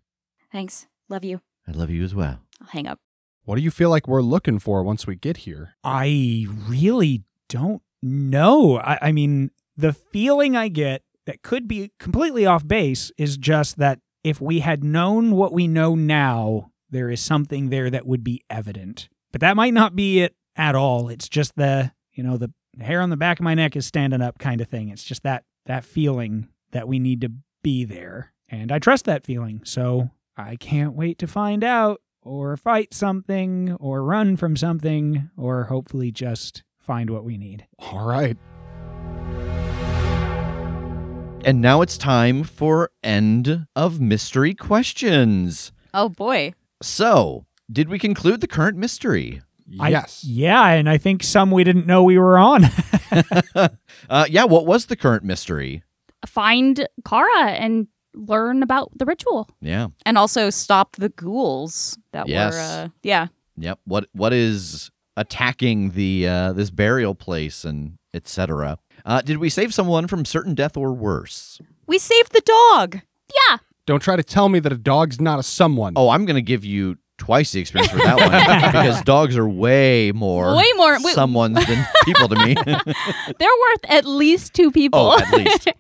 Thanks. 0.52 0.86
Love 1.10 1.24
you. 1.24 1.42
I 1.68 1.72
love 1.72 1.90
you 1.90 2.04
as 2.04 2.14
well. 2.14 2.42
I'll 2.62 2.68
hang 2.68 2.86
up. 2.86 3.00
What 3.46 3.56
do 3.56 3.64
you 3.64 3.72
feel 3.72 3.90
like 3.90 4.08
we're 4.08 4.22
looking 4.22 4.60
for 4.60 4.84
once 4.84 5.08
we 5.08 5.16
get 5.16 5.38
here? 5.38 5.74
I 5.84 6.46
really 6.70 7.24
don't 7.50 7.82
know. 8.04 8.78
I, 8.78 9.00
I 9.02 9.12
mean, 9.12 9.50
the 9.76 9.92
feeling 9.92 10.56
I 10.56 10.68
get 10.68 11.02
that 11.26 11.42
could 11.42 11.68
be 11.68 11.92
completely 11.98 12.46
off 12.46 12.68
base 12.68 13.12
is 13.18 13.38
just 13.38 13.80
that 13.80 14.02
if 14.24 14.40
we 14.40 14.60
had 14.60 14.84
known 14.84 15.32
what 15.32 15.52
we 15.52 15.68
know 15.68 15.96
now, 15.96 16.70
there 16.92 17.10
is 17.10 17.22
something 17.22 17.72
there 17.72 17.90
that 17.90 18.06
would 18.06 18.24
be 18.24 18.44
evident. 18.52 19.10
But 19.34 19.42
that 19.42 19.58
might 19.58 19.74
not 19.74 19.96
be 19.96 20.22
it 20.22 20.36
at 20.56 20.76
all. 20.76 21.10
It's 21.10 21.28
just 21.28 21.56
the, 21.58 21.92
you 22.14 22.24
know, 22.24 22.38
the 22.38 22.54
hair 22.80 23.02
on 23.02 23.10
the 23.10 23.18
back 23.18 23.40
of 23.40 23.44
my 23.44 23.56
neck 23.56 23.76
is 23.76 23.86
standing 23.86 24.22
up 24.22 24.38
kind 24.38 24.62
of 24.62 24.70
thing. 24.70 24.90
It's 24.90 25.04
just 25.04 25.24
that 25.24 25.44
that 25.66 25.84
feeling 25.84 26.48
that 26.72 26.88
we 26.88 27.00
need 27.00 27.20
to 27.22 27.32
be 27.64 27.84
there. 27.84 28.32
And 28.48 28.72
I 28.72 28.78
trust 28.78 29.06
that 29.06 29.26
feeling. 29.26 29.62
So 29.66 30.12
I 30.38 30.56
can't 30.56 30.94
wait 30.94 31.18
to 31.18 31.28
find 31.28 31.64
out 31.64 32.00
or 32.22 32.56
fight 32.56 32.94
something 32.94 33.74
or 33.80 34.04
run 34.04 34.38
from 34.38 34.56
something 34.56 35.30
or 35.36 35.64
hopefully 35.64 36.12
just 36.12 36.64
find 36.80 37.10
what 37.10 37.24
we 37.24 37.38
need. 37.38 37.66
All 37.80 38.06
right. 38.06 38.38
And 41.44 41.60
now 41.60 41.82
it's 41.82 41.98
time 41.98 42.44
for 42.44 42.92
end 43.04 43.66
of 43.76 44.00
mystery 44.00 44.54
questions. 44.54 45.72
Oh 45.92 46.10
boy. 46.10 46.54
So, 46.82 47.46
did 47.74 47.90
we 47.90 48.00
conclude 48.00 48.40
the 48.42 48.48
current 48.48 48.78
mystery? 48.78 49.42
I- 49.80 49.90
Yes. 49.90 50.24
yeah, 50.24 50.68
and 50.70 50.88
I 50.90 50.98
think 50.98 51.24
some 51.24 51.50
we 51.52 51.64
didn't 51.64 51.88
know 51.88 52.04
we 52.04 52.18
were 52.18 52.38
on. 52.38 52.66
uh, 53.56 54.26
yeah, 54.30 54.44
what 54.46 54.66
was 54.66 54.86
the 54.88 54.96
current 54.96 55.24
mystery? 55.24 55.84
Find 56.26 56.88
Kara 57.08 57.52
and 57.52 57.88
learn 58.14 58.64
about 58.64 58.92
the 58.98 59.06
ritual. 59.06 59.50
Yeah. 59.62 59.88
And 60.06 60.18
also 60.18 60.50
stop 60.50 60.96
the 60.98 61.10
ghouls 61.10 61.98
that 62.14 62.28
Yes. 62.28 62.54
were 62.54 62.60
uh 62.60 62.88
yeah. 63.04 63.28
Yep. 63.58 63.80
What 63.86 64.08
what 64.14 64.34
is 64.34 64.90
attacking 65.18 65.92
the 65.92 66.28
uh, 66.28 66.54
this 66.54 66.70
burial 66.70 67.16
place 67.16 67.66
and 67.66 67.98
etc. 68.14 68.78
Uh, 69.06 69.22
did 69.22 69.38
we 69.38 69.50
save 69.50 69.74
someone 69.74 70.08
from 70.08 70.24
certain 70.26 70.56
death 70.56 70.78
or 70.78 70.94
worse? 70.94 71.60
We 71.88 71.98
saved 72.00 72.32
the 72.34 72.42
dog. 72.42 73.00
Yeah. 73.50 73.58
Don't 73.86 74.02
try 74.02 74.16
to 74.16 74.24
tell 74.24 74.48
me 74.48 74.60
that 74.60 74.72
a 74.72 74.78
dog's 74.78 75.20
not 75.20 75.40
a 75.40 75.44
someone. 75.44 75.94
Oh, 75.98 76.10
I'm 76.10 76.26
going 76.26 76.36
to 76.38 76.42
give 76.42 76.64
you 76.64 76.98
twice 77.26 77.52
the 77.54 77.60
experience 77.62 77.92
for 77.92 78.00
that 78.00 78.18
one 78.18 78.62
because 78.72 79.02
dogs 79.04 79.38
are 79.38 79.48
way 79.48 80.12
more 80.14 80.56
Way 80.58 80.66
more- 80.76 80.98
wait- 81.02 81.16
someone's 81.16 81.66
than 81.66 81.86
people 82.04 82.28
to 82.28 82.36
me. 82.36 82.54
They're 82.66 83.58
worth 83.62 83.86
at 83.90 84.06
least 84.06 84.54
two 84.54 84.72
people. 84.72 85.00
oh, 85.00 85.18
at 85.20 85.32
least. 85.34 85.70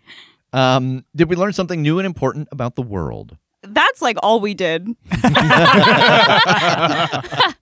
Um, 0.53 1.03
did 1.15 1.29
we 1.31 1.35
learn 1.35 1.51
something 1.51 1.81
new 1.81 1.97
and 1.97 2.05
important 2.05 2.47
about 2.51 2.75
the 2.75 2.83
world? 2.83 3.35
That's 3.63 4.03
like 4.03 4.17
all 4.21 4.39
we 4.39 4.53
did. 4.53 4.87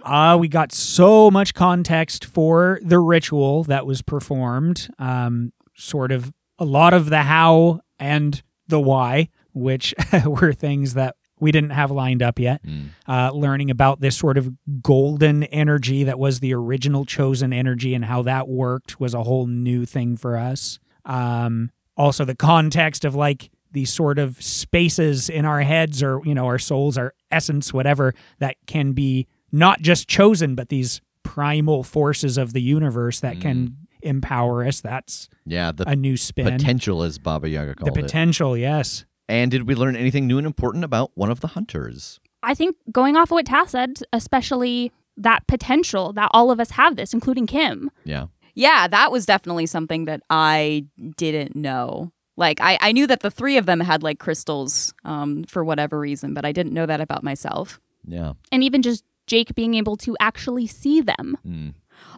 Uh, 0.04 0.36
we 0.38 0.48
got 0.48 0.72
so 0.72 1.30
much 1.30 1.54
context 1.54 2.24
for 2.24 2.80
the 2.82 2.98
ritual 2.98 3.62
that 3.64 3.86
was 3.86 4.02
performed. 4.02 4.88
Um, 4.98 5.52
sort 5.76 6.10
of 6.10 6.32
a 6.58 6.64
lot 6.64 6.92
of 6.92 7.08
the 7.08 7.22
how 7.22 7.80
and 8.00 8.42
the 8.66 8.80
why, 8.80 9.28
which 9.54 9.94
were 10.26 10.52
things 10.52 10.94
that 10.94 11.14
we 11.42 11.50
didn't 11.50 11.70
have 11.70 11.90
lined 11.90 12.22
up 12.22 12.38
yet. 12.38 12.64
Mm. 12.64 12.90
Uh, 13.06 13.32
learning 13.32 13.68
about 13.70 14.00
this 14.00 14.16
sort 14.16 14.38
of 14.38 14.48
golden 14.80 15.42
energy 15.44 16.04
that 16.04 16.18
was 16.18 16.38
the 16.38 16.54
original 16.54 17.04
chosen 17.04 17.52
energy 17.52 17.94
and 17.94 18.04
how 18.04 18.22
that 18.22 18.46
worked 18.48 19.00
was 19.00 19.12
a 19.12 19.24
whole 19.24 19.46
new 19.48 19.84
thing 19.84 20.16
for 20.16 20.36
us. 20.36 20.78
Um, 21.04 21.70
also, 21.96 22.24
the 22.24 22.36
context 22.36 23.04
of 23.04 23.16
like 23.16 23.50
these 23.72 23.92
sort 23.92 24.18
of 24.20 24.40
spaces 24.40 25.28
in 25.28 25.44
our 25.44 25.62
heads 25.62 26.00
or, 26.02 26.20
you 26.24 26.34
know, 26.34 26.46
our 26.46 26.60
souls, 26.60 26.96
our 26.96 27.12
essence, 27.30 27.72
whatever, 27.74 28.14
that 28.38 28.56
can 28.66 28.92
be 28.92 29.26
not 29.50 29.80
just 29.80 30.08
chosen, 30.08 30.54
but 30.54 30.68
these 30.68 31.00
primal 31.24 31.82
forces 31.82 32.38
of 32.38 32.52
the 32.52 32.62
universe 32.62 33.20
that 33.20 33.40
can 33.40 33.76
empower 34.02 34.64
us. 34.64 34.80
That's 34.80 35.28
Yeah, 35.44 35.72
the 35.72 35.88
a 35.88 35.96
new 35.96 36.16
spin. 36.16 36.46
potential, 36.46 37.02
as 37.02 37.18
Baba 37.18 37.48
Yaga 37.48 37.74
called 37.74 37.88
it. 37.88 37.94
The 37.94 38.02
potential, 38.02 38.56
yes. 38.56 39.04
And 39.28 39.50
did 39.50 39.66
we 39.66 39.74
learn 39.74 39.96
anything 39.96 40.26
new 40.26 40.38
and 40.38 40.46
important 40.46 40.84
about 40.84 41.12
one 41.14 41.30
of 41.30 41.40
the 41.40 41.48
hunters? 41.48 42.20
I 42.42 42.54
think 42.54 42.76
going 42.90 43.16
off 43.16 43.28
of 43.28 43.32
what 43.32 43.46
Tass 43.46 43.70
said, 43.70 43.98
especially 44.12 44.92
that 45.16 45.46
potential 45.46 46.12
that 46.14 46.30
all 46.32 46.50
of 46.50 46.58
us 46.60 46.72
have 46.72 46.96
this, 46.96 47.14
including 47.14 47.46
Kim. 47.46 47.90
Yeah. 48.04 48.26
Yeah, 48.54 48.86
that 48.88 49.10
was 49.12 49.24
definitely 49.24 49.66
something 49.66 50.04
that 50.06 50.22
I 50.28 50.86
didn't 51.16 51.56
know. 51.56 52.12
Like 52.36 52.60
I, 52.60 52.78
I 52.80 52.92
knew 52.92 53.06
that 53.06 53.20
the 53.20 53.30
three 53.30 53.56
of 53.56 53.66
them 53.66 53.80
had 53.80 54.02
like 54.02 54.18
crystals 54.18 54.92
um, 55.04 55.44
for 55.44 55.64
whatever 55.64 55.98
reason, 55.98 56.34
but 56.34 56.44
I 56.44 56.52
didn't 56.52 56.72
know 56.72 56.86
that 56.86 57.00
about 57.00 57.22
myself. 57.22 57.80
Yeah. 58.06 58.32
And 58.50 58.64
even 58.64 58.82
just 58.82 59.04
Jake 59.26 59.54
being 59.54 59.74
able 59.74 59.96
to 59.98 60.16
actually 60.20 60.66
see 60.66 61.00
them. 61.00 61.38
Mm. 61.46 61.74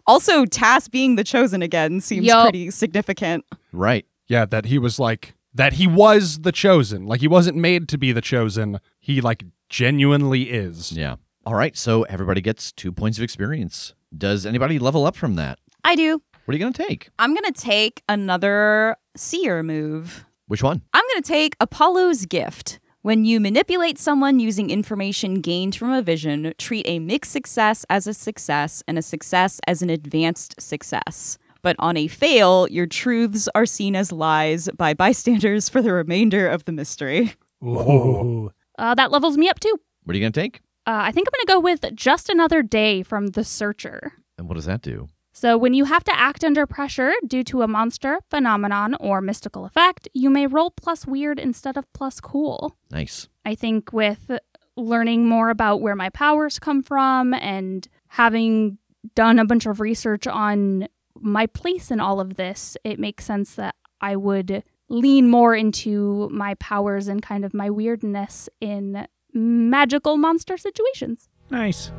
Also, 0.07 0.45
Tass 0.45 0.87
being 0.87 1.15
the 1.15 1.23
chosen 1.23 1.61
again 1.61 2.01
seems 2.01 2.25
Yup. 2.25 2.45
pretty 2.45 2.71
significant. 2.71 3.45
Right. 3.71 4.05
Yeah, 4.27 4.45
that 4.45 4.65
he 4.65 4.79
was 4.79 4.99
like 4.99 5.35
that 5.55 5.73
he 5.73 5.87
was 5.87 6.39
the 6.41 6.51
chosen. 6.51 7.07
Like 7.07 7.21
he 7.21 7.27
wasn't 7.27 7.57
made 7.57 7.87
to 7.89 7.97
be 7.97 8.11
the 8.11 8.21
chosen. 8.21 8.79
He 8.99 9.21
like 9.21 9.43
genuinely 9.69 10.51
is. 10.51 10.91
Yeah. 10.91 11.15
All 11.45 11.55
right. 11.55 11.75
So 11.75 12.03
everybody 12.03 12.41
gets 12.41 12.71
two 12.71 12.91
points 12.91 13.17
of 13.17 13.23
experience. 13.23 13.93
Does 14.15 14.45
anybody 14.45 14.77
level 14.77 15.05
up 15.05 15.15
from 15.15 15.35
that? 15.35 15.59
I 15.83 15.95
do. 15.95 16.21
What 16.45 16.53
are 16.53 16.57
you 16.57 16.63
going 16.63 16.73
to 16.73 16.83
take? 16.83 17.09
I'm 17.17 17.33
gonna 17.33 17.51
take 17.51 18.03
another 18.07 18.97
seer 19.15 19.63
move. 19.63 20.25
Which 20.47 20.61
one? 20.61 20.83
I'm 20.93 21.03
going 21.13 21.23
to 21.23 21.27
take 21.27 21.55
Apollo's 21.59 22.27
gift. 22.27 22.79
When 23.01 23.25
you 23.25 23.39
manipulate 23.39 23.97
someone 23.97 24.39
using 24.39 24.69
information 24.69 25.41
gained 25.41 25.75
from 25.75 25.91
a 25.91 26.01
vision, 26.03 26.53
treat 26.57 26.87
a 26.87 26.99
mixed 26.99 27.31
success 27.31 27.83
as 27.89 28.05
a 28.05 28.13
success 28.13 28.83
and 28.87 28.97
a 28.97 29.01
success 29.01 29.59
as 29.67 29.81
an 29.81 29.89
advanced 29.89 30.59
success. 30.61 31.39
But 31.65 31.77
on 31.79 31.97
a 31.97 32.05
fail, 32.05 32.67
your 32.69 32.85
truths 32.85 33.49
are 33.55 33.65
seen 33.65 33.95
as 33.95 34.11
lies 34.11 34.69
by 34.77 34.93
bystanders 34.93 35.67
for 35.67 35.81
the 35.81 35.91
remainder 35.91 36.47
of 36.47 36.63
the 36.65 36.71
mystery. 36.71 37.33
Ooh. 37.63 38.51
Uh, 38.77 38.93
that 38.93 39.09
levels 39.09 39.35
me 39.35 39.49
up 39.49 39.59
too. 39.59 39.75
What 40.03 40.13
are 40.13 40.17
you 40.17 40.23
going 40.23 40.31
to 40.31 40.39
take? 40.39 40.57
Uh, 40.85 41.01
I 41.01 41.11
think 41.11 41.27
I'm 41.27 41.31
going 41.31 41.45
to 41.47 41.53
go 41.53 41.59
with 41.59 41.95
Just 41.95 42.29
Another 42.29 42.61
Day 42.61 43.01
from 43.01 43.29
The 43.29 43.43
Searcher. 43.43 44.13
And 44.37 44.47
what 44.47 44.53
does 44.53 44.65
that 44.65 44.83
do? 44.83 45.07
So, 45.33 45.57
when 45.57 45.73
you 45.73 45.85
have 45.85 46.03
to 46.03 46.15
act 46.15 46.43
under 46.43 46.67
pressure 46.67 47.13
due 47.25 47.43
to 47.45 47.63
a 47.63 47.67
monster, 47.67 48.19
phenomenon, 48.29 48.93
or 48.99 49.19
mystical 49.19 49.65
effect, 49.65 50.07
you 50.13 50.29
may 50.29 50.45
roll 50.45 50.69
plus 50.69 51.07
weird 51.07 51.39
instead 51.39 51.77
of 51.77 51.91
plus 51.93 52.19
cool. 52.19 52.75
Nice. 52.91 53.27
I 53.43 53.55
think 53.55 53.91
with 53.91 54.29
learning 54.77 55.27
more 55.27 55.49
about 55.49 55.81
where 55.81 55.95
my 55.95 56.09
powers 56.11 56.59
come 56.59 56.83
from 56.83 57.33
and 57.33 57.87
having 58.09 58.77
done 59.15 59.39
a 59.39 59.45
bunch 59.45 59.65
of 59.65 59.79
research 59.79 60.27
on 60.27 60.87
my 61.19 61.47
place 61.47 61.91
in 61.91 61.99
all 61.99 62.19
of 62.19 62.35
this, 62.35 62.77
it 62.83 62.99
makes 62.99 63.25
sense 63.25 63.55
that 63.55 63.75
I 64.01 64.15
would 64.15 64.63
lean 64.89 65.29
more 65.29 65.55
into 65.55 66.29
my 66.31 66.53
powers 66.55 67.07
and 67.07 67.21
kind 67.21 67.43
of 67.43 67.53
my 67.53 67.69
weirdness 67.69 68.49
in 68.61 69.07
magical 69.33 70.17
monster 70.17 70.57
situations. 70.57 71.27
Nice. 71.49 71.91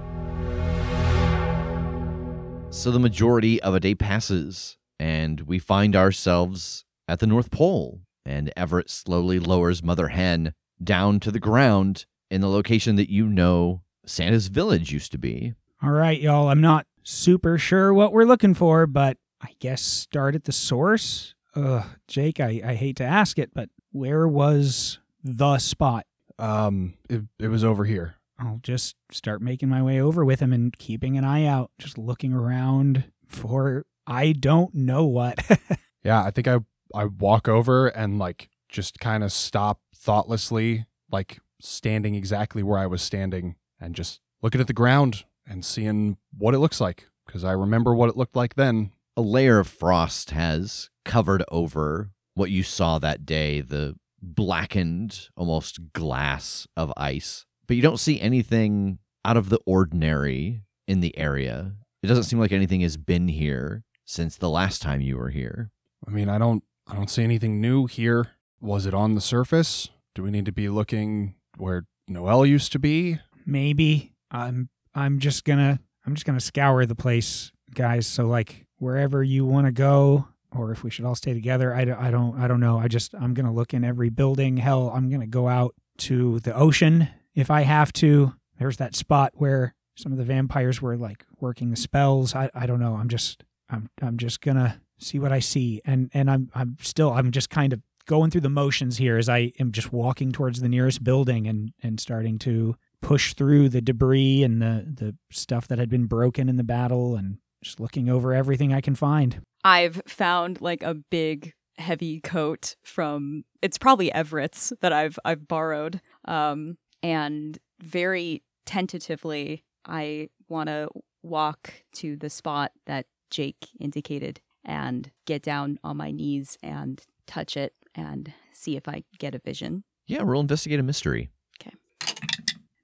So 2.70 2.90
the 2.90 2.98
majority 2.98 3.62
of 3.62 3.74
a 3.74 3.80
day 3.80 3.94
passes, 3.94 4.76
and 4.98 5.40
we 5.42 5.58
find 5.58 5.96
ourselves 5.96 6.84
at 7.08 7.20
the 7.20 7.26
North 7.26 7.50
Pole. 7.50 8.00
And 8.24 8.52
Everett 8.56 8.90
slowly 8.90 9.38
lowers 9.38 9.84
Mother 9.84 10.08
Hen 10.08 10.52
down 10.82 11.20
to 11.20 11.30
the 11.30 11.38
ground 11.38 12.06
in 12.28 12.40
the 12.40 12.48
location 12.48 12.96
that 12.96 13.08
you 13.08 13.28
know 13.28 13.82
Santa's 14.04 14.48
village 14.48 14.92
used 14.92 15.12
to 15.12 15.18
be. 15.18 15.54
All 15.82 15.90
right, 15.90 16.20
y'all. 16.20 16.48
I'm 16.48 16.60
not 16.60 16.86
super 17.06 17.56
sure 17.56 17.94
what 17.94 18.12
we're 18.12 18.24
looking 18.24 18.54
for, 18.54 18.86
but 18.86 19.16
I 19.40 19.50
guess 19.60 19.80
start 19.80 20.34
at 20.34 20.44
the 20.44 20.52
source. 20.52 21.34
Ugh, 21.54 21.84
Jake, 22.08 22.40
I, 22.40 22.60
I 22.64 22.74
hate 22.74 22.96
to 22.96 23.04
ask 23.04 23.38
it, 23.38 23.50
but 23.54 23.70
where 23.92 24.26
was 24.28 24.98
the 25.22 25.58
spot? 25.58 26.04
Um, 26.38 26.94
it, 27.08 27.22
it 27.38 27.48
was 27.48 27.64
over 27.64 27.84
here. 27.84 28.16
I'll 28.38 28.60
just 28.62 28.96
start 29.10 29.40
making 29.40 29.70
my 29.70 29.82
way 29.82 30.00
over 30.00 30.24
with 30.24 30.40
him 30.40 30.52
and 30.52 30.76
keeping 30.76 31.16
an 31.16 31.24
eye 31.24 31.46
out, 31.46 31.70
just 31.78 31.96
looking 31.96 32.34
around 32.34 33.04
for 33.26 33.86
I 34.06 34.32
don't 34.32 34.74
know 34.74 35.04
what. 35.04 35.38
Yeah, 36.04 36.22
I 36.22 36.30
think 36.30 36.46
I 36.46 36.58
I 36.94 37.06
walk 37.06 37.48
over 37.48 37.88
and 37.88 38.16
like 38.16 38.48
just 38.68 39.00
kind 39.00 39.24
of 39.24 39.32
stop 39.32 39.80
thoughtlessly, 39.92 40.86
like 41.10 41.40
standing 41.60 42.14
exactly 42.14 42.62
where 42.62 42.78
I 42.78 42.86
was 42.86 43.02
standing, 43.02 43.56
and 43.80 43.92
just 43.92 44.20
looking 44.40 44.60
at 44.60 44.68
the 44.68 44.72
ground 44.72 45.24
and 45.46 45.64
seeing 45.64 46.16
what 46.36 46.54
it 46.54 46.58
looks 46.58 46.80
like 46.80 47.06
because 47.26 47.44
I 47.44 47.52
remember 47.52 47.94
what 47.94 48.08
it 48.08 48.16
looked 48.16 48.36
like 48.36 48.54
then. 48.54 48.92
A 49.16 49.22
layer 49.22 49.58
of 49.58 49.68
frost 49.68 50.30
has 50.30 50.90
covered 51.04 51.42
over 51.50 52.10
what 52.34 52.50
you 52.50 52.62
saw 52.62 52.98
that 52.98 53.24
day, 53.24 53.60
the 53.60 53.96
blackened, 54.20 55.28
almost 55.36 55.92
glass 55.92 56.66
of 56.76 56.92
ice. 56.96 57.46
But 57.66 57.76
you 57.76 57.82
don't 57.82 57.98
see 57.98 58.20
anything 58.20 58.98
out 59.24 59.36
of 59.36 59.48
the 59.48 59.60
ordinary 59.66 60.62
in 60.86 61.00
the 61.00 61.16
area. 61.18 61.72
It 62.02 62.06
doesn't 62.06 62.24
seem 62.24 62.38
like 62.38 62.52
anything 62.52 62.82
has 62.82 62.96
been 62.96 63.28
here 63.28 63.84
since 64.04 64.36
the 64.36 64.50
last 64.50 64.82
time 64.82 65.00
you 65.00 65.16
were 65.16 65.30
here. 65.30 65.70
I 66.06 66.10
mean, 66.10 66.28
I 66.28 66.38
don't 66.38 66.62
I 66.86 66.94
don't 66.94 67.10
see 67.10 67.24
anything 67.24 67.60
new 67.60 67.86
here. 67.86 68.28
Was 68.60 68.86
it 68.86 68.94
on 68.94 69.14
the 69.14 69.20
surface? 69.20 69.88
Do 70.14 70.22
we 70.22 70.30
need 70.30 70.44
to 70.46 70.52
be 70.52 70.68
looking 70.68 71.34
where 71.56 71.86
Noel 72.06 72.46
used 72.46 72.72
to 72.72 72.78
be? 72.78 73.18
Maybe 73.44 74.14
I'm 74.30 74.68
I'm 74.96 75.18
just 75.18 75.44
gonna 75.44 75.78
I'm 76.06 76.14
just 76.14 76.24
gonna 76.26 76.40
scour 76.40 76.86
the 76.86 76.94
place, 76.94 77.52
guys. 77.74 78.06
So 78.06 78.26
like 78.26 78.66
wherever 78.78 79.22
you 79.22 79.44
want 79.44 79.66
to 79.66 79.72
go, 79.72 80.26
or 80.50 80.72
if 80.72 80.82
we 80.82 80.90
should 80.90 81.04
all 81.04 81.14
stay 81.14 81.34
together, 81.34 81.74
I 81.74 81.84
don't 81.84 82.00
I 82.00 82.10
don't 82.10 82.40
I 82.40 82.48
don't 82.48 82.60
know. 82.60 82.78
I 82.78 82.88
just 82.88 83.14
I'm 83.14 83.34
gonna 83.34 83.52
look 83.52 83.74
in 83.74 83.84
every 83.84 84.08
building. 84.08 84.56
Hell, 84.56 84.90
I'm 84.92 85.10
gonna 85.10 85.26
go 85.26 85.48
out 85.48 85.74
to 85.98 86.40
the 86.40 86.54
ocean 86.56 87.08
if 87.34 87.50
I 87.50 87.60
have 87.62 87.92
to. 87.94 88.34
There's 88.58 88.78
that 88.78 88.96
spot 88.96 89.32
where 89.34 89.74
some 89.96 90.12
of 90.12 90.18
the 90.18 90.24
vampires 90.24 90.80
were 90.80 90.96
like 90.96 91.26
working 91.40 91.70
the 91.70 91.76
spells. 91.76 92.34
I 92.34 92.50
I 92.54 92.64
don't 92.66 92.80
know. 92.80 92.94
I'm 92.94 93.08
just 93.08 93.44
I'm 93.68 93.90
I'm 94.00 94.16
just 94.16 94.40
gonna 94.40 94.80
see 94.98 95.18
what 95.18 95.32
I 95.32 95.40
see, 95.40 95.82
and 95.84 96.10
and 96.14 96.30
I'm 96.30 96.50
I'm 96.54 96.78
still 96.80 97.12
I'm 97.12 97.32
just 97.32 97.50
kind 97.50 97.74
of 97.74 97.82
going 98.06 98.30
through 98.30 98.40
the 98.40 98.48
motions 98.48 98.96
here 98.96 99.18
as 99.18 99.28
I 99.28 99.52
am 99.58 99.72
just 99.72 99.92
walking 99.92 100.32
towards 100.32 100.60
the 100.60 100.68
nearest 100.70 101.04
building 101.04 101.46
and 101.46 101.72
and 101.82 102.00
starting 102.00 102.38
to 102.40 102.76
push 103.06 103.34
through 103.34 103.68
the 103.68 103.80
debris 103.80 104.42
and 104.42 104.60
the 104.60 104.84
the 104.84 105.14
stuff 105.30 105.68
that 105.68 105.78
had 105.78 105.88
been 105.88 106.06
broken 106.06 106.48
in 106.48 106.56
the 106.56 106.64
battle 106.64 107.14
and 107.14 107.38
just 107.62 107.78
looking 107.78 108.08
over 108.08 108.34
everything 108.34 108.74
I 108.74 108.80
can 108.80 108.96
find. 108.96 109.40
I've 109.64 110.02
found 110.08 110.60
like 110.60 110.82
a 110.82 110.94
big 110.94 111.52
heavy 111.78 112.20
coat 112.20 112.74
from 112.82 113.44
it's 113.62 113.78
probably 113.78 114.12
Everett's 114.12 114.72
that 114.80 114.92
I've 114.92 115.18
I've 115.24 115.46
borrowed. 115.46 116.00
Um 116.24 116.78
and 117.00 117.56
very 117.80 118.42
tentatively 118.64 119.62
I 119.84 120.28
want 120.48 120.68
to 120.68 120.88
walk 121.22 121.74
to 121.94 122.16
the 122.16 122.30
spot 122.30 122.72
that 122.86 123.06
Jake 123.30 123.68
indicated 123.78 124.40
and 124.64 125.12
get 125.26 125.42
down 125.42 125.78
on 125.84 125.96
my 125.96 126.10
knees 126.10 126.58
and 126.60 127.00
touch 127.28 127.56
it 127.56 127.72
and 127.94 128.32
see 128.52 128.76
if 128.76 128.88
I 128.88 129.04
get 129.20 129.36
a 129.36 129.38
vision. 129.38 129.84
Yeah, 130.08 130.22
roll 130.24 130.40
investigate 130.40 130.80
a 130.80 130.82
mystery. 130.82 131.30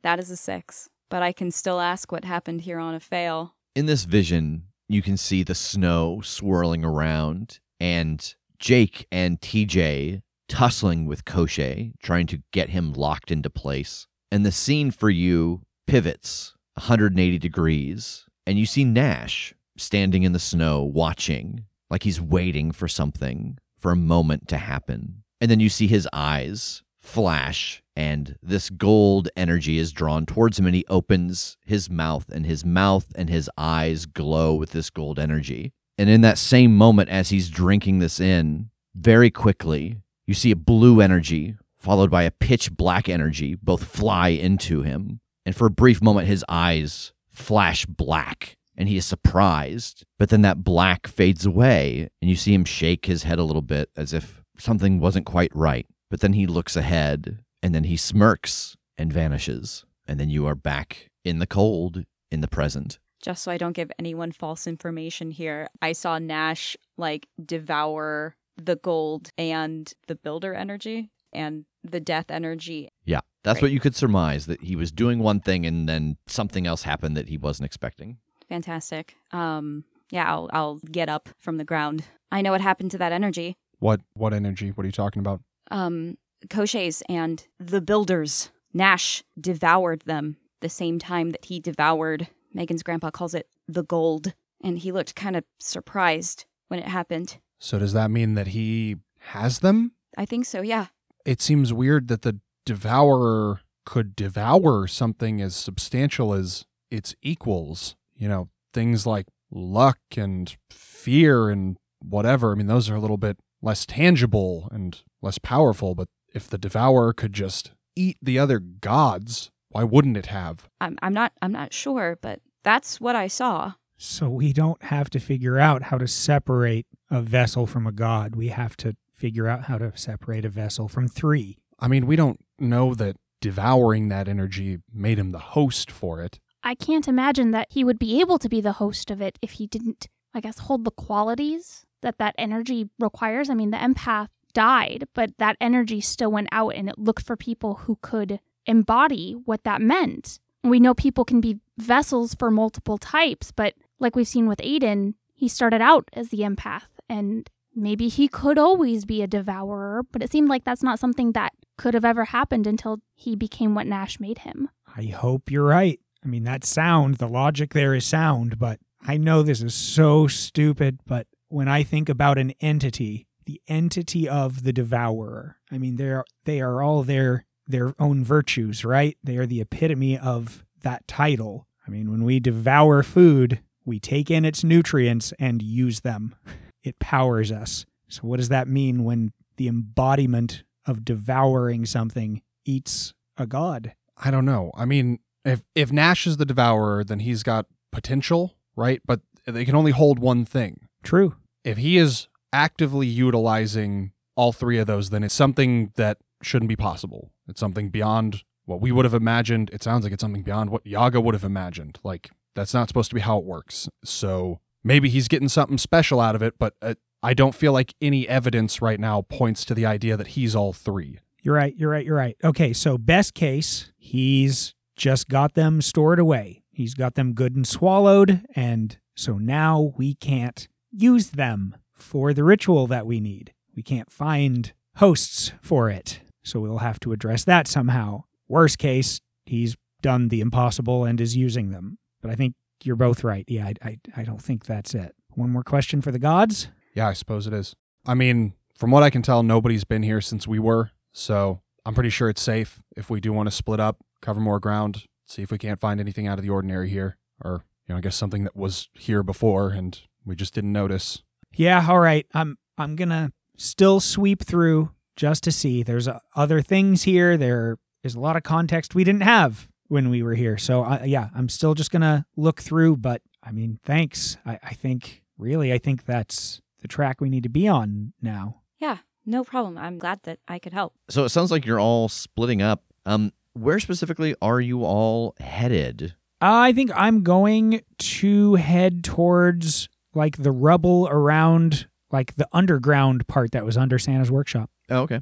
That 0.02 0.18
is 0.18 0.30
a 0.30 0.36
6, 0.36 0.88
but 1.08 1.22
I 1.22 1.32
can 1.32 1.50
still 1.50 1.80
ask 1.80 2.10
what 2.10 2.24
happened 2.24 2.62
here 2.62 2.78
on 2.78 2.94
a 2.94 3.00
fail. 3.00 3.54
In 3.74 3.86
this 3.86 4.04
vision, 4.04 4.64
you 4.88 5.00
can 5.00 5.16
see 5.16 5.42
the 5.42 5.54
snow 5.54 6.20
swirling 6.22 6.84
around 6.84 7.60
and 7.80 8.34
Jake 8.58 9.06
and 9.10 9.40
TJ 9.40 10.22
tussling 10.48 11.06
with 11.06 11.24
Koche, 11.24 11.92
trying 12.02 12.26
to 12.26 12.42
get 12.52 12.70
him 12.70 12.92
locked 12.92 13.30
into 13.30 13.48
place. 13.48 14.06
And 14.30 14.44
the 14.44 14.52
scene 14.52 14.90
for 14.90 15.08
you 15.08 15.62
pivots 15.86 16.54
180 16.74 17.38
degrees, 17.38 18.26
and 18.46 18.58
you 18.58 18.66
see 18.66 18.84
Nash 18.84 19.54
standing 19.76 20.24
in 20.24 20.32
the 20.32 20.38
snow 20.38 20.82
watching, 20.82 21.64
like 21.90 22.02
he's 22.02 22.20
waiting 22.20 22.72
for 22.72 22.88
something, 22.88 23.58
for 23.78 23.92
a 23.92 23.96
moment 23.96 24.48
to 24.48 24.58
happen. 24.58 25.22
And 25.40 25.50
then 25.50 25.60
you 25.60 25.68
see 25.68 25.86
his 25.86 26.08
eyes 26.12 26.82
flash, 27.02 27.82
and 27.94 28.36
this 28.42 28.70
gold 28.70 29.28
energy 29.36 29.78
is 29.78 29.92
drawn 29.92 30.24
towards 30.24 30.58
him, 30.58 30.66
and 30.66 30.74
he 30.74 30.84
opens 30.88 31.58
his 31.64 31.90
mouth, 31.90 32.26
and 32.30 32.46
his 32.46 32.64
mouth 32.64 33.12
and 33.14 33.28
his 33.28 33.50
eyes 33.58 34.06
glow 34.06 34.54
with 34.54 34.70
this 34.70 34.88
gold 34.90 35.18
energy. 35.18 35.72
And 35.98 36.08
in 36.08 36.22
that 36.22 36.38
same 36.38 36.76
moment, 36.76 37.10
as 37.10 37.28
he's 37.28 37.50
drinking 37.50 37.98
this 37.98 38.18
in, 38.18 38.70
very 38.94 39.30
quickly, 39.30 39.98
you 40.26 40.34
see 40.34 40.50
a 40.50 40.56
blue 40.56 41.00
energy 41.00 41.56
followed 41.78 42.10
by 42.10 42.22
a 42.22 42.30
pitch 42.30 42.72
black 42.72 43.08
energy 43.08 43.56
both 43.56 43.84
fly 43.84 44.28
into 44.28 44.82
him. 44.82 45.20
And 45.44 45.54
for 45.54 45.66
a 45.66 45.70
brief 45.70 46.00
moment, 46.00 46.28
his 46.28 46.44
eyes 46.48 47.12
flash 47.28 47.84
black 47.86 48.56
and 48.76 48.88
he 48.88 48.96
is 48.96 49.04
surprised. 49.04 50.04
But 50.18 50.28
then 50.28 50.42
that 50.42 50.64
black 50.64 51.06
fades 51.06 51.44
away 51.44 52.08
and 52.20 52.30
you 52.30 52.36
see 52.36 52.54
him 52.54 52.64
shake 52.64 53.06
his 53.06 53.24
head 53.24 53.38
a 53.38 53.44
little 53.44 53.62
bit 53.62 53.90
as 53.96 54.12
if 54.12 54.42
something 54.56 55.00
wasn't 55.00 55.26
quite 55.26 55.54
right. 55.54 55.86
But 56.12 56.20
then 56.20 56.35
he 56.35 56.46
looks 56.46 56.77
ahead 56.77 57.38
and 57.62 57.75
then 57.75 57.85
he 57.85 57.96
smirks 57.96 58.77
and 58.98 59.11
vanishes. 59.11 59.87
And 60.07 60.20
then 60.20 60.29
you 60.29 60.44
are 60.46 60.55
back 60.55 61.09
in 61.25 61.38
the 61.38 61.46
cold, 61.46 62.05
in 62.31 62.42
the 62.42 62.48
present. 62.48 62.98
Just 63.22 63.42
so 63.44 63.51
I 63.51 63.57
don't 63.57 63.72
give 63.72 63.90
anyone 63.98 64.31
false 64.31 64.66
information 64.66 65.31
here, 65.31 65.68
I 65.81 65.92
saw 65.92 66.18
Nash 66.18 66.77
like 66.98 67.29
devour 67.42 68.37
the 68.62 68.77
gold 68.77 69.31
and 69.38 69.90
the 70.07 70.14
builder 70.14 70.53
energy 70.53 71.11
and 71.33 71.64
the 71.83 71.98
death 72.01 72.31
energy. 72.31 72.90
Yeah, 73.07 73.20
that's 73.42 73.57
Right. 73.57 73.62
what 73.62 73.72
you 73.72 73.81
could 73.81 73.96
surmise 73.96 74.44
that 74.48 74.61
he 74.61 74.77
was 74.77 74.92
doing 74.92 75.18
one 75.20 75.40
thing 75.40 75.64
and 75.64 75.88
then 75.88 76.18
something 76.27 76.66
else 76.66 76.83
happened 76.83 77.16
that 77.16 77.29
he 77.31 77.38
wasn't 77.38 77.64
expecting. 77.64 78.18
Fantastic. 78.51 79.16
Um 79.31 79.85
yeah, 80.11 80.31
I'll 80.31 80.51
I'll 80.53 80.79
get 80.90 81.09
up 81.09 81.31
from 81.38 81.57
the 81.57 81.64
ground. 81.64 82.05
I 82.31 82.42
know 82.42 82.51
what 82.53 82.61
happened 82.61 82.90
to 82.90 82.98
that 82.98 83.12
energy. 83.12 83.57
What 83.79 84.03
what 84.12 84.35
energy? 84.35 84.68
What 84.72 84.85
are 84.85 84.88
you 84.88 84.92
talking 84.92 85.20
about? 85.20 85.40
Um 85.70 86.18
Koche's 86.51 87.03
and 87.09 87.46
the 87.59 87.81
builders. 87.81 88.51
Nash 88.75 89.22
devoured 89.38 90.03
them 90.03 90.38
the 90.61 90.68
same 90.68 90.98
time 90.98 91.31
that 91.31 91.44
he 91.44 91.61
devoured 91.61 92.29
Megan's 92.55 92.83
grandpa 92.83 93.11
calls 93.11 93.35
it 93.35 93.48
the 93.68 93.83
gold. 93.83 94.35
And 94.62 94.79
he 94.79 94.92
looked 94.92 95.14
kind 95.14 95.37
of 95.37 95.44
surprised 95.59 96.44
when 96.68 96.79
it 96.81 96.87
happened. 96.87 97.38
So 97.59 97.79
does 97.79 97.92
that 97.92 98.11
mean 98.11 98.35
that 98.35 98.48
he 98.48 98.96
has 99.18 99.59
them? 99.59 99.92
I 100.16 100.25
think 100.25 100.46
so, 100.46 100.62
yeah. 100.62 100.87
It 101.25 101.40
seems 101.40 101.72
weird 101.72 102.09
that 102.09 102.22
the 102.22 102.40
devourer 102.64 103.61
could 103.85 104.14
devour 104.14 104.87
something 104.87 105.40
as 105.40 105.57
substantial 105.57 106.33
as 106.33 106.66
its 106.90 107.14
equals. 107.22 107.96
You 108.16 108.29
know, 108.29 108.48
things 108.72 109.07
like 109.07 109.27
luck 109.51 109.98
and 110.16 110.55
fear 110.70 111.51
and 111.51 111.77
whatever. 112.01 112.53
I 112.53 112.55
mean, 112.55 112.68
those 112.68 112.88
are 112.88 112.94
a 112.94 113.01
little 113.01 113.16
bit 113.16 113.38
less 113.62 113.87
tangible 113.87 114.68
and 114.72 115.03
less 115.22 115.38
powerful, 115.38 115.94
but 115.94 116.09
if 116.35 116.48
the 116.48 116.59
devourer 116.59 117.12
could 117.12 117.33
just 117.33 117.72
eat 117.94 118.18
the 118.20 118.38
other 118.38 118.59
gods, 118.59 119.51
why 119.68 119.85
wouldn't 119.85 120.16
it 120.16 120.27
have? 120.27 120.68
I'm 120.81 120.98
I'm 121.03 121.14
not 121.14 121.33
I'm 121.40 121.53
not 121.53 121.72
sure, 121.72 122.18
but 122.20 122.40
that's 122.62 123.01
what 123.01 123.16
I 123.16 123.29
saw. 123.29 123.75
So 123.96 124.29
we 124.29 124.53
don't 124.53 124.83
have 124.85 125.11
to 125.11 125.20
figure 125.20 125.59
out 125.59 125.85
how 125.85 125.98
to 125.98 126.09
separate 126.09 126.87
a 127.11 127.22
vessel 127.22 127.66
from 127.66 127.87
a 127.87 127.92
god. 127.92 128.35
We 128.35 128.48
have 128.48 128.77
to 128.79 128.96
figure 129.12 129.46
out 129.46 129.64
how 129.64 129.79
to 129.79 129.96
separate 129.96 130.44
a 130.44 130.48
vessel 130.48 130.88
from 130.88 131.07
three. 131.07 131.59
I 131.79 131.87
mean, 131.87 132.07
we 132.07 132.16
don't 132.16 132.40
know 132.59 132.94
that 132.94 133.16
devouring 133.40 134.09
that 134.09 134.29
energy 134.29 134.79
made 134.92 135.18
him 135.18 135.31
the 135.31 135.38
host 135.38 135.90
for 135.90 136.20
it. 136.20 136.40
I 136.64 136.75
can't 136.75 137.09
imagine 137.09 137.53
that 137.53 137.68
he 137.70 137.85
would 137.85 137.98
be 137.98 138.20
able 138.20 138.38
to 138.38 138.48
be 138.48 138.61
the 138.61 138.72
host 138.72 139.11
of 139.11 139.20
it 139.20 139.38
if 139.42 139.53
he 139.53 139.66
didn't, 139.66 140.09
I 140.35 140.40
guess, 140.40 140.59
hold 140.59 140.85
the 140.85 140.90
qualities 140.90 141.85
that 142.02 142.18
that 142.18 142.34
energy 142.38 142.88
requires. 142.98 143.48
I 143.50 143.54
mean, 143.54 143.70
the 143.70 143.78
empath 143.78 144.28
died, 144.52 145.04
but 145.14 145.30
that 145.38 145.56
energy 145.60 146.00
still 146.00 146.30
went 146.30 146.48
out 146.52 146.74
and 146.74 146.88
it 146.88 146.98
looked 146.98 147.24
for 147.24 147.36
people 147.36 147.74
who 147.74 147.98
could 148.02 148.40
embody 148.66 149.32
what 149.44 149.64
that 149.64 149.80
meant. 149.80 150.38
We 150.62 150.78
know 150.78 150.94
people 150.94 151.24
can 151.24 151.40
be 151.40 151.58
vessels 151.78 152.34
for 152.34 152.50
multiple 152.50 152.98
types, 152.98 153.50
but 153.50 153.74
like 153.98 154.14
we've 154.14 154.28
seen 154.28 154.46
with 154.46 154.58
Aiden, 154.58 155.14
he 155.34 155.48
started 155.48 155.80
out 155.80 156.08
as 156.12 156.28
the 156.28 156.40
empath 156.40 156.86
and 157.08 157.48
maybe 157.74 158.08
he 158.08 158.28
could 158.28 158.58
always 158.58 159.04
be 159.04 159.22
a 159.22 159.26
devourer, 159.26 160.02
but 160.12 160.22
it 160.22 160.30
seemed 160.30 160.48
like 160.48 160.64
that's 160.64 160.82
not 160.82 160.98
something 160.98 161.32
that 161.32 161.52
could 161.76 161.94
have 161.94 162.04
ever 162.04 162.26
happened 162.26 162.66
until 162.66 163.00
he 163.14 163.34
became 163.34 163.74
what 163.74 163.86
Nash 163.86 164.20
made 164.20 164.38
him. 164.38 164.68
I 164.96 165.04
hope 165.04 165.50
you're 165.50 165.64
right. 165.64 165.98
I 166.24 166.28
mean, 166.28 166.44
that 166.44 166.64
sound, 166.64 167.16
the 167.16 167.26
logic 167.26 167.72
there 167.72 167.94
is 167.94 168.04
sound, 168.04 168.58
but 168.58 168.78
I 169.04 169.16
know 169.16 169.42
this 169.42 169.62
is 169.62 169.74
so 169.74 170.28
stupid. 170.28 171.00
But 171.06 171.26
when 171.52 171.68
I 171.68 171.82
think 171.82 172.08
about 172.08 172.38
an 172.38 172.52
entity, 172.60 173.26
the 173.44 173.60
entity 173.68 174.26
of 174.26 174.62
the 174.62 174.72
devourer, 174.72 175.58
I 175.70 175.76
mean, 175.76 175.96
they're, 175.96 176.24
they 176.44 176.62
are 176.62 176.82
all 176.82 177.02
their, 177.02 177.44
their 177.66 177.94
own 177.98 178.24
virtues, 178.24 178.86
right? 178.86 179.18
They 179.22 179.36
are 179.36 179.46
the 179.46 179.60
epitome 179.60 180.16
of 180.16 180.64
that 180.80 181.06
title. 181.06 181.68
I 181.86 181.90
mean, 181.90 182.10
when 182.10 182.24
we 182.24 182.40
devour 182.40 183.02
food, 183.02 183.60
we 183.84 184.00
take 184.00 184.30
in 184.30 184.46
its 184.46 184.64
nutrients 184.64 185.34
and 185.38 185.62
use 185.62 186.00
them. 186.00 186.34
It 186.84 186.98
powers 186.98 187.52
us. 187.52 187.86
So, 188.08 188.22
what 188.22 188.38
does 188.38 188.48
that 188.48 188.66
mean 188.66 189.04
when 189.04 189.32
the 189.56 189.68
embodiment 189.68 190.64
of 190.84 191.04
devouring 191.04 191.86
something 191.86 192.42
eats 192.64 193.14
a 193.36 193.46
god? 193.46 193.94
I 194.16 194.32
don't 194.32 194.44
know. 194.44 194.72
I 194.74 194.84
mean, 194.84 195.20
if 195.44 195.62
if 195.76 195.92
Nash 195.92 196.26
is 196.26 196.38
the 196.38 196.44
devourer, 196.44 197.04
then 197.04 197.20
he's 197.20 197.44
got 197.44 197.66
potential, 197.92 198.56
right? 198.74 199.00
But 199.06 199.20
they 199.46 199.64
can 199.64 199.76
only 199.76 199.92
hold 199.92 200.18
one 200.18 200.44
thing. 200.44 200.88
True. 201.04 201.36
If 201.64 201.79
he 201.79 201.98
is 201.98 202.29
actively 202.53 203.07
utilizing 203.07 204.12
all 204.37 204.53
three 204.53 204.79
of 204.79 204.87
those, 204.87 205.11
then 205.11 205.22
it's 205.22 205.35
something 205.35 205.92
that 205.96 206.18
shouldn't 206.42 206.68
be 206.68 206.77
possible. 206.77 207.31
It's 207.48 207.61
something 207.61 207.88
beyond 207.90 208.42
what 208.64 208.81
we 208.81 208.92
would 208.92 209.05
have 209.05 209.14
imagined. 209.14 209.70
It 209.72 209.83
sounds 209.83 210.05
like 210.05 210.12
it's 210.12 210.20
something 210.20 210.42
beyond 210.42 210.70
what 210.70 210.87
Yaga 210.87 211.20
would 211.20 211.35
have 211.35 211.44
imagined. 211.44 211.98
Like 212.03 212.31
that's 212.55 212.75
not 212.75 212.88
supposed 212.88 213.11
to 213.11 213.14
be 213.14 213.20
how 213.20 213.38
it 213.38 213.44
works. 213.44 213.88
So 214.05 214.61
maybe 214.85 215.09
he's 215.09 215.29
getting 215.29 215.48
something 215.48 215.79
special 215.79 216.20
out 216.20 216.35
of 216.35 216.42
it, 216.42 216.55
but 216.59 216.75
uh, 216.83 216.94
I 217.22 217.35
don't 217.35 217.55
feel 217.55 217.72
like 217.72 217.94
any 218.01 218.29
evidence 218.29 218.83
right 218.83 218.98
now 218.98 219.22
points 219.22 219.64
to 219.66 219.75
the 219.75 219.87
idea 219.87 220.16
that 220.16 220.29
he's 220.29 220.57
all 220.57 220.72
three. 220.72 221.20
You're 221.40 221.55
right. 221.55 221.75
You're 221.77 221.90
right. 221.90 222.05
You're 222.05 222.16
right. 222.16 222.37
Okay. 222.42 222.72
So, 222.72 222.98
best 222.98 223.35
case, 223.35 223.92
he's 223.96 224.75
just 224.96 225.29
got 225.29 225.55
them 225.55 225.83
stored 225.83 226.18
away. 226.18 226.62
He's 226.70 226.94
got 226.94 227.14
them 227.14 227.35
good 227.35 227.55
and 227.55 227.66
swallowed. 227.66 228.44
And 228.55 228.98
so 229.14 229.38
now 229.38 229.92
we 229.96 230.14
can't 230.14 230.68
use 230.92 231.31
them 231.31 231.76
for 231.92 232.33
the 232.33 232.44
ritual 232.44 232.87
that 232.87 233.07
we 233.07 233.20
need. 233.20 233.52
We 233.74 233.83
can't 233.83 234.11
find 234.11 234.72
hosts 234.96 235.52
for 235.61 235.88
it. 235.88 236.20
So, 236.44 236.61
we'll 236.61 236.78
have 236.78 237.00
to 237.00 237.12
address 237.12 237.44
that 237.44 237.66
somehow. 237.68 238.24
Worst 238.48 238.78
case, 238.78 239.20
he's 239.46 239.76
done 240.02 240.28
the 240.28 240.40
impossible 240.40 241.05
and 241.05 241.20
is 241.20 241.37
using 241.37 241.70
them. 241.70 241.98
But 242.20 242.31
I 242.31 242.35
think 242.35 242.55
you're 242.85 242.96
both 242.96 243.24
right. 243.24 243.44
Yeah, 243.48 243.66
I, 243.66 243.74
I, 243.83 243.98
I 244.16 244.22
don't 244.24 244.42
think 244.42 244.66
that's 244.66 244.94
it. 244.94 245.14
One 245.31 245.50
more 245.50 245.62
question 245.62 246.02
for 246.02 246.11
the 246.11 246.18
gods. 246.18 246.68
Yeah, 246.94 247.09
I 247.09 247.12
suppose 247.14 247.46
it 247.46 247.52
is. 247.52 247.74
I 248.05 248.14
mean, 248.14 248.55
from 248.76 248.90
what 248.90 249.02
I 249.02 249.11
can 249.11 249.22
tell, 249.22 249.42
nobody's 249.42 249.85
been 249.85 250.02
here 250.02 250.20
since 250.20 250.46
we 250.46 250.59
were, 250.59 250.90
so 251.12 251.61
I'm 251.87 251.94
pretty 251.94 252.11
sure 252.11 252.28
it's 252.28 252.42
safe 252.42 252.83
if 252.96 253.09
we 253.09 253.20
do 253.20 253.33
want 253.33 253.46
to 253.46 253.50
split 253.50 253.81
up, 253.81 253.98
cover 254.20 254.40
more 254.40 254.61
ground, 254.61 255.05
see 255.24 255.42
if 255.42 255.50
we 255.50 255.59
can't 255.59 255.81
find 255.81 256.00
anything 256.00 256.26
out 256.26 256.38
of 256.38 256.44
the 256.44 256.50
ordinary 256.50 256.90
here, 256.90 257.16
or 257.42 257.64
you 257.87 257.94
know, 257.94 257.96
I 257.98 258.00
guess 258.00 258.16
something 258.16 258.44
that 258.44 258.57
was 258.57 258.88
here 258.94 259.22
before 259.22 259.70
and 259.70 260.00
we 260.24 260.37
just 260.37 260.54
didn't 260.54 260.72
notice. 260.72 261.22
Yeah, 261.54 261.87
all 261.88 262.00
right. 262.00 262.26
I'm 262.35 262.58
I'm 262.78 262.96
gonna 262.96 263.32
still 263.56 264.00
sweep 264.00 264.44
through 264.44 264.90
just 265.16 265.44
to 265.44 265.52
see. 265.52 265.82
There's 265.82 266.08
uh, 266.08 266.20
other 266.35 266.62
things 266.62 267.02
here. 267.02 267.37
There 267.37 267.78
is 268.02 268.14
a 268.14 268.20
lot 268.20 268.37
of 268.37 268.42
context 268.42 268.94
we 268.94 269.04
didn't 269.04 269.22
have 269.22 269.68
when 269.88 270.11
we 270.11 270.22
were 270.22 270.35
here. 270.35 270.56
So 270.58 270.85
uh, 270.85 271.02
yeah, 271.04 271.28
I'm 271.35 271.48
still 271.48 271.74
just 271.74 271.90
gonna 271.90 272.26
look 272.37 272.61
through. 272.61 272.96
But 272.96 273.22
I 273.42 273.52
mean, 273.52 273.78
thanks. 273.85 274.37
I, 274.46 274.58
I 274.62 274.74
think 274.74 275.22
really, 275.38 275.72
I 275.72 275.78
think 275.78 276.04
that's 276.04 276.61
the 276.80 276.88
track 276.88 277.20
we 277.20 277.28
need 277.28 277.42
to 277.42 277.48
be 277.48 277.68
on 277.68 278.12
now. 278.20 278.62
Yeah, 278.78 278.98
no 279.26 279.44
problem. 279.44 279.78
I'm 279.78 279.98
glad 279.98 280.20
that 280.24 280.38
I 280.48 280.58
could 280.58 280.72
help. 280.72 280.94
So 281.08 281.24
it 281.24 281.28
sounds 281.30 281.50
like 281.50 281.64
you're 281.66 281.80
all 281.80 282.08
splitting 282.08 282.62
up. 282.62 282.82
Um, 283.04 283.32
where 283.54 283.78
specifically 283.80 284.35
are 284.40 284.61
you 284.61 284.85
all 284.85 285.35
headed? 285.38 286.14
I 286.40 286.72
think 286.72 286.90
I'm 286.94 287.22
going 287.22 287.82
to 287.98 288.54
head 288.56 289.04
towards 289.04 289.88
like 290.14 290.37
the 290.38 290.53
rubble 290.53 291.09
around 291.11 291.87
like 292.11 292.35
the 292.37 292.48
underground 292.53 293.27
part 293.27 293.53
that 293.53 293.64
was 293.64 293.77
under 293.77 293.98
Santa's 293.98 294.31
workshop. 294.31 294.70
Oh, 294.90 295.01
okay. 295.03 295.20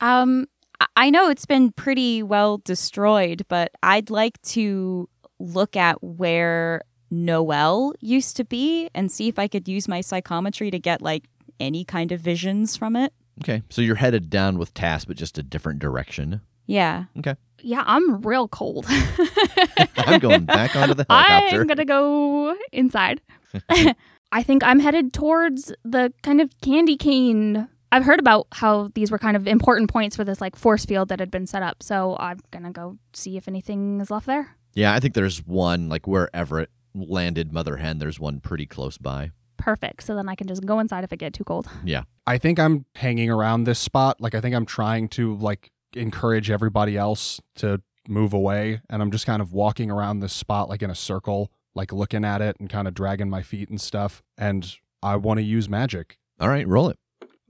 Um, 0.00 0.46
I- 0.80 0.86
I 0.96 1.10
know 1.10 1.28
it's 1.30 1.46
been 1.46 1.72
pretty 1.72 2.22
well 2.22 2.58
destroyed, 2.58 3.42
but 3.48 3.70
I'd 3.82 4.10
like 4.10 4.40
to 4.42 5.08
look 5.38 5.76
at 5.76 6.02
where 6.02 6.82
Noel 7.10 7.92
used 8.00 8.36
to 8.38 8.44
be 8.44 8.88
and 8.94 9.12
see 9.12 9.28
if 9.28 9.38
I 9.38 9.46
could 9.48 9.68
use 9.68 9.86
my 9.88 10.00
psychometry 10.00 10.70
to 10.70 10.78
get 10.78 11.02
like 11.02 11.24
any 11.60 11.84
kind 11.84 12.10
of 12.12 12.20
visions 12.20 12.76
from 12.76 12.96
it. 12.96 13.12
Okay. 13.42 13.62
So 13.70 13.82
you're 13.82 13.96
headed 13.96 14.30
down 14.30 14.58
with 14.58 14.72
Tass, 14.74 15.04
but 15.04 15.16
just 15.16 15.36
a 15.38 15.42
different 15.42 15.78
direction. 15.78 16.40
Yeah. 16.66 17.04
Okay. 17.18 17.34
Yeah, 17.60 17.82
I'm 17.86 18.22
real 18.22 18.48
cold. 18.48 18.86
I'm 19.96 20.18
going 20.20 20.44
back 20.46 20.74
onto 20.74 20.94
the 20.94 21.04
helicopter. 21.10 21.60
I'm 21.60 21.66
gonna 21.66 21.84
go 21.84 22.56
inside. 22.72 23.20
I 24.32 24.42
think 24.42 24.64
I'm 24.64 24.80
headed 24.80 25.12
towards 25.12 25.72
the 25.84 26.12
kind 26.22 26.40
of 26.40 26.50
candy 26.62 26.96
cane. 26.96 27.68
I've 27.92 28.04
heard 28.04 28.18
about 28.18 28.46
how 28.52 28.88
these 28.94 29.10
were 29.10 29.18
kind 29.18 29.36
of 29.36 29.46
important 29.46 29.90
points 29.90 30.16
for 30.16 30.24
this 30.24 30.40
like 30.40 30.56
force 30.56 30.86
field 30.86 31.10
that 31.10 31.20
had 31.20 31.30
been 31.30 31.46
set 31.46 31.62
up. 31.62 31.82
So 31.82 32.16
I'm 32.18 32.40
gonna 32.50 32.72
go 32.72 32.98
see 33.12 33.36
if 33.36 33.46
anything 33.46 34.00
is 34.00 34.10
left 34.10 34.26
there. 34.26 34.56
Yeah, 34.74 34.94
I 34.94 35.00
think 35.00 35.12
there's 35.12 35.46
one 35.46 35.90
like 35.90 36.06
where 36.06 36.34
Everett 36.34 36.70
landed 36.94 37.52
Mother 37.52 37.76
Hen. 37.76 37.98
There's 37.98 38.18
one 38.18 38.40
pretty 38.40 38.64
close 38.64 38.96
by. 38.96 39.32
Perfect. 39.58 40.02
So 40.02 40.16
then 40.16 40.28
I 40.28 40.34
can 40.34 40.48
just 40.48 40.64
go 40.64 40.80
inside 40.80 41.04
if 41.04 41.12
it 41.12 41.18
get 41.18 41.34
too 41.34 41.44
cold. 41.44 41.68
Yeah. 41.84 42.04
I 42.26 42.38
think 42.38 42.58
I'm 42.58 42.86
hanging 42.94 43.30
around 43.30 43.64
this 43.64 43.78
spot. 43.78 44.20
Like 44.20 44.34
I 44.34 44.40
think 44.40 44.54
I'm 44.54 44.66
trying 44.66 45.08
to 45.10 45.36
like 45.36 45.70
encourage 45.94 46.50
everybody 46.50 46.96
else 46.96 47.40
to 47.56 47.82
move 48.08 48.32
away 48.32 48.80
and 48.90 49.02
I'm 49.02 49.10
just 49.10 49.26
kind 49.26 49.42
of 49.42 49.52
walking 49.52 49.90
around 49.90 50.20
this 50.20 50.32
spot 50.32 50.68
like 50.70 50.82
in 50.82 50.90
a 50.90 50.94
circle, 50.94 51.52
like 51.74 51.92
looking 51.92 52.24
at 52.24 52.40
it 52.42 52.56
and 52.60 52.68
kind 52.68 52.86
of 52.86 52.94
dragging 52.94 53.30
my 53.30 53.42
feet 53.42 53.68
and 53.68 53.80
stuff 53.80 54.22
and 54.36 54.76
I 55.02 55.16
want 55.16 55.38
to 55.38 55.42
use 55.42 55.68
magic. 55.68 56.18
All 56.38 56.48
right, 56.48 56.66
roll 56.66 56.88
it. 56.88 56.98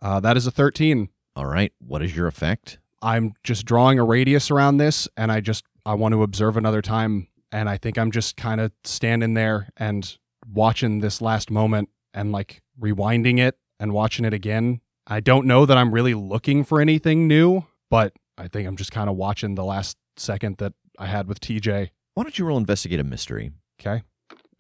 Uh, 0.01 0.21
that 0.21 0.37
is 0.37 0.47
a 0.47 0.51
13. 0.51 1.09
All 1.37 1.47
right. 1.47 1.73
What 1.79 2.03
is 2.03 2.17
your 2.17 2.27
effect? 2.27 2.79
I'm 3.01 3.35
just 3.43 3.65
drawing 3.65 3.99
a 3.99 4.05
radius 4.05 4.51
around 4.51 4.77
this 4.79 5.09
and 5.17 5.33
I 5.33 5.41
just 5.41 5.65
I 5.85 5.95
want 5.95 6.13
to 6.13 6.23
observe 6.23 6.57
another 6.57 6.83
time 6.83 7.29
and 7.51 7.69
I 7.69 7.77
think 7.77 7.99
I'm 7.99 8.11
just 8.11 8.37
kind 8.37 8.61
of 8.61 8.73
standing 8.85 9.35
there 9.35 9.69
and 9.77 10.17
watching 10.51 11.01
this 11.01 11.21
last 11.21 11.51
moment 11.51 11.89
and 12.15 12.33
like 12.33 12.63
rewinding 12.81 13.39
it 13.39 13.57
and 13.81 13.93
watching 13.93 14.25
it 14.25 14.35
again. 14.35 14.81
I 15.07 15.21
don't 15.21 15.47
know 15.47 15.67
that 15.67 15.77
I'm 15.77 15.93
really 15.93 16.15
looking 16.15 16.65
for 16.65 16.81
anything 16.81 17.27
new, 17.27 17.65
but 17.91 18.13
I 18.39 18.49
think 18.49 18.69
I'm 18.69 18.77
just 18.77 18.93
kind 18.93 19.11
of 19.11 19.17
watching 19.17 19.55
the 19.57 19.65
last 19.65 19.97
second 20.17 20.59
that 20.59 20.73
I 20.99 21.07
had 21.07 21.27
with 21.27 21.41
TJ. 21.41 21.91
Why 22.15 22.23
don't 22.23 22.39
you 22.39 22.45
roll 22.45 22.59
investigate 22.59 23.01
a 23.01 23.05
mystery? 23.05 23.51
Okay. 23.81 24.03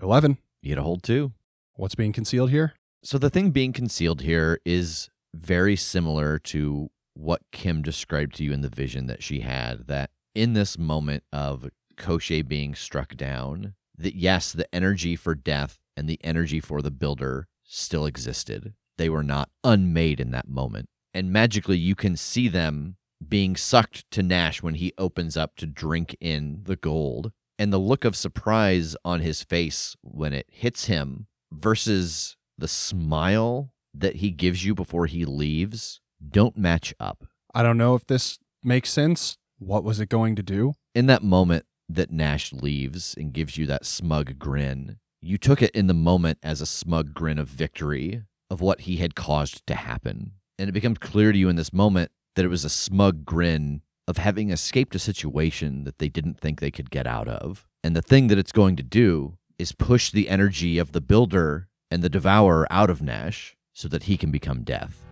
11. 0.02 0.36
You 0.62 0.70
get 0.70 0.78
a 0.78 0.82
hold 0.82 1.02
two. 1.02 1.32
What's 1.74 1.94
being 1.94 2.12
concealed 2.12 2.50
here? 2.50 2.74
So 3.04 3.18
the 3.18 3.30
thing 3.30 3.50
being 3.50 3.72
concealed 3.72 4.22
here 4.22 4.60
is 4.64 5.10
very 5.34 5.76
similar 5.76 6.38
to 6.38 6.90
what 7.14 7.42
Kim 7.52 7.82
described 7.82 8.34
to 8.36 8.44
you 8.44 8.52
in 8.52 8.62
the 8.62 8.68
vision 8.68 9.06
that 9.06 9.22
she 9.22 9.40
had 9.40 9.86
that 9.86 10.10
in 10.34 10.54
this 10.54 10.78
moment 10.78 11.24
of 11.32 11.70
Koshe 11.96 12.46
being 12.46 12.74
struck 12.74 13.16
down, 13.16 13.74
that 13.96 14.14
yes, 14.14 14.52
the 14.52 14.72
energy 14.74 15.14
for 15.14 15.34
death 15.34 15.78
and 15.96 16.08
the 16.08 16.18
energy 16.24 16.58
for 16.58 16.82
the 16.82 16.90
builder 16.90 17.48
still 17.64 18.06
existed. 18.06 18.74
They 18.98 19.08
were 19.08 19.22
not 19.22 19.50
unmade 19.62 20.20
in 20.20 20.30
that 20.32 20.48
moment. 20.48 20.88
And 21.14 21.32
magically 21.32 21.78
you 21.78 21.94
can 21.94 22.16
see 22.16 22.48
them 22.48 22.96
being 23.26 23.56
sucked 23.56 24.10
to 24.10 24.22
Nash 24.22 24.62
when 24.62 24.74
he 24.74 24.92
opens 24.98 25.36
up 25.36 25.56
to 25.56 25.66
drink 25.66 26.16
in 26.20 26.62
the 26.64 26.76
gold. 26.76 27.32
And 27.62 27.72
the 27.72 27.78
look 27.78 28.04
of 28.04 28.16
surprise 28.16 28.96
on 29.04 29.20
his 29.20 29.44
face 29.44 29.94
when 30.02 30.32
it 30.32 30.46
hits 30.50 30.86
him 30.86 31.28
versus 31.52 32.36
the 32.58 32.66
smile 32.66 33.72
that 33.94 34.16
he 34.16 34.32
gives 34.32 34.64
you 34.64 34.74
before 34.74 35.06
he 35.06 35.24
leaves 35.24 36.00
don't 36.28 36.58
match 36.58 36.92
up. 36.98 37.24
I 37.54 37.62
don't 37.62 37.78
know 37.78 37.94
if 37.94 38.04
this 38.04 38.40
makes 38.64 38.90
sense. 38.90 39.38
What 39.60 39.84
was 39.84 40.00
it 40.00 40.08
going 40.08 40.34
to 40.34 40.42
do? 40.42 40.72
In 40.92 41.06
that 41.06 41.22
moment 41.22 41.64
that 41.88 42.10
Nash 42.10 42.52
leaves 42.52 43.14
and 43.16 43.32
gives 43.32 43.56
you 43.56 43.64
that 43.66 43.86
smug 43.86 44.40
grin, 44.40 44.98
you 45.20 45.38
took 45.38 45.62
it 45.62 45.70
in 45.70 45.86
the 45.86 45.94
moment 45.94 46.38
as 46.42 46.60
a 46.60 46.66
smug 46.66 47.14
grin 47.14 47.38
of 47.38 47.46
victory 47.46 48.24
of 48.50 48.60
what 48.60 48.80
he 48.80 48.96
had 48.96 49.14
caused 49.14 49.64
to 49.68 49.76
happen. 49.76 50.32
And 50.58 50.68
it 50.68 50.72
becomes 50.72 50.98
clear 50.98 51.30
to 51.30 51.38
you 51.38 51.48
in 51.48 51.54
this 51.54 51.72
moment 51.72 52.10
that 52.34 52.44
it 52.44 52.48
was 52.48 52.64
a 52.64 52.68
smug 52.68 53.24
grin 53.24 53.82
of 54.08 54.18
having 54.18 54.50
escaped 54.50 54.94
a 54.94 54.98
situation 54.98 55.84
that 55.84 55.98
they 55.98 56.08
didn't 56.08 56.38
think 56.38 56.60
they 56.60 56.70
could 56.70 56.90
get 56.90 57.06
out 57.06 57.28
of. 57.28 57.66
And 57.84 57.96
the 57.96 58.02
thing 58.02 58.28
that 58.28 58.38
it's 58.38 58.52
going 58.52 58.76
to 58.76 58.82
do 58.82 59.38
is 59.58 59.72
push 59.72 60.10
the 60.10 60.28
energy 60.28 60.78
of 60.78 60.92
the 60.92 61.00
builder 61.00 61.68
and 61.90 62.02
the 62.02 62.08
devourer 62.08 62.66
out 62.70 62.90
of 62.90 63.02
Nash 63.02 63.56
so 63.72 63.88
that 63.88 64.04
he 64.04 64.16
can 64.16 64.30
become 64.30 64.62
death. 64.62 65.11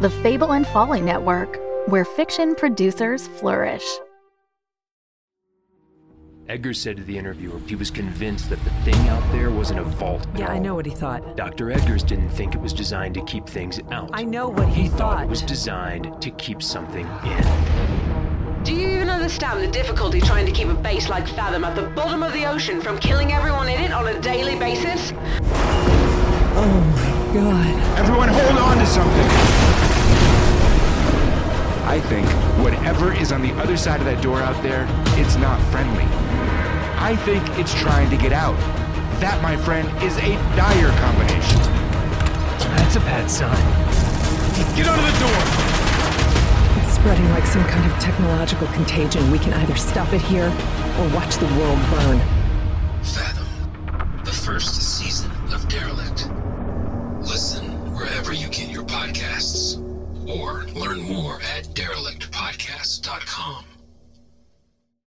The 0.00 0.10
Fable 0.10 0.52
and 0.52 0.66
Folly 0.66 1.00
Network, 1.00 1.58
where 1.88 2.04
fiction 2.04 2.54
producers 2.54 3.28
flourish. 3.28 3.82
Edgar 6.50 6.74
said 6.74 6.98
to 6.98 7.02
the 7.02 7.16
interviewer 7.16 7.58
he 7.66 7.76
was 7.76 7.90
convinced 7.90 8.50
that 8.50 8.62
the 8.62 8.70
thing 8.84 9.08
out 9.08 9.22
there 9.32 9.50
wasn't 9.50 9.80
a 9.80 9.84
vault. 9.84 10.26
at 10.34 10.38
Yeah, 10.38 10.48
I 10.48 10.58
know 10.58 10.74
what 10.74 10.84
he 10.84 10.92
thought. 10.92 11.34
Dr. 11.34 11.68
Edgars 11.68 12.06
didn't 12.06 12.28
think 12.28 12.54
it 12.54 12.60
was 12.60 12.74
designed 12.74 13.14
to 13.14 13.24
keep 13.24 13.46
things 13.46 13.80
out. 13.90 14.10
I 14.12 14.22
know 14.22 14.50
what 14.50 14.68
he, 14.68 14.88
thought 14.88 14.98
thought. 14.98 15.24
it 15.24 15.30
was 15.30 15.40
designed 15.40 16.20
to 16.20 16.30
keep 16.32 16.62
something 16.62 17.06
in. 17.24 18.64
Do 18.64 18.74
you 18.74 18.88
even 18.88 19.08
understand 19.08 19.62
the 19.62 19.68
difficulty 19.68 20.20
trying 20.20 20.44
to 20.44 20.52
keep 20.52 20.68
a 20.68 20.74
base 20.74 21.08
like 21.08 21.26
Fathom 21.26 21.64
at 21.64 21.74
the 21.74 21.88
bottom 21.96 22.22
of 22.22 22.34
the 22.34 22.44
ocean 22.44 22.82
from 22.82 22.98
killing 22.98 23.32
everyone 23.32 23.70
in 23.70 23.80
it 23.80 23.92
on 23.92 24.06
a 24.08 24.20
daily 24.20 24.58
basis? 24.58 25.14
Oh 26.58 26.80
my 26.92 27.34
god. 27.34 27.98
Everyone 27.98 28.28
hold 28.28 28.58
on 28.58 28.76
to 28.76 28.86
something. 28.86 29.55
I 31.86 32.00
think 32.00 32.26
whatever 32.64 33.12
is 33.12 33.30
on 33.30 33.42
the 33.42 33.52
other 33.62 33.76
side 33.76 34.00
of 34.00 34.06
that 34.06 34.20
door 34.20 34.40
out 34.40 34.60
there, 34.60 34.88
it's 35.14 35.36
not 35.36 35.62
friendly. 35.70 36.02
I 36.98 37.14
think 37.14 37.46
it's 37.60 37.72
trying 37.74 38.10
to 38.10 38.16
get 38.16 38.32
out. 38.32 38.58
That, 39.20 39.40
my 39.40 39.56
friend, 39.56 39.86
is 40.02 40.16
a 40.18 40.34
dire 40.58 40.90
combination. 40.98 41.62
That's 42.74 42.96
a 42.96 43.00
bad 43.00 43.30
sign. 43.30 43.54
Get 44.74 44.88
out 44.88 44.98
of 44.98 45.06
the 45.06 45.14
door! 45.22 46.82
It's 46.82 46.92
spreading 46.98 47.30
like 47.30 47.46
some 47.46 47.62
kind 47.64 47.88
of 47.90 47.96
technological 48.00 48.66
contagion. 48.74 49.30
We 49.30 49.38
can 49.38 49.54
either 49.54 49.76
stop 49.76 50.12
it 50.12 50.20
here 50.20 50.48
or 50.98 51.08
watch 51.14 51.36
the 51.36 51.46
world 51.54 51.78
burn. 51.94 52.18
Fathom, 53.06 53.46
the 54.24 54.32
first 54.32 54.74
season 54.74 55.30
of 55.54 55.68
Derelict. 55.68 56.28
Listen 57.20 57.94
wherever 57.94 58.32
you 58.32 58.48
get 58.48 58.70
your 58.70 58.84
podcasts 58.84 59.85
or 60.28 60.64
learn 60.74 61.00
more 61.00 61.40
at 61.42 61.64
derelictpodcast.com. 61.74 63.75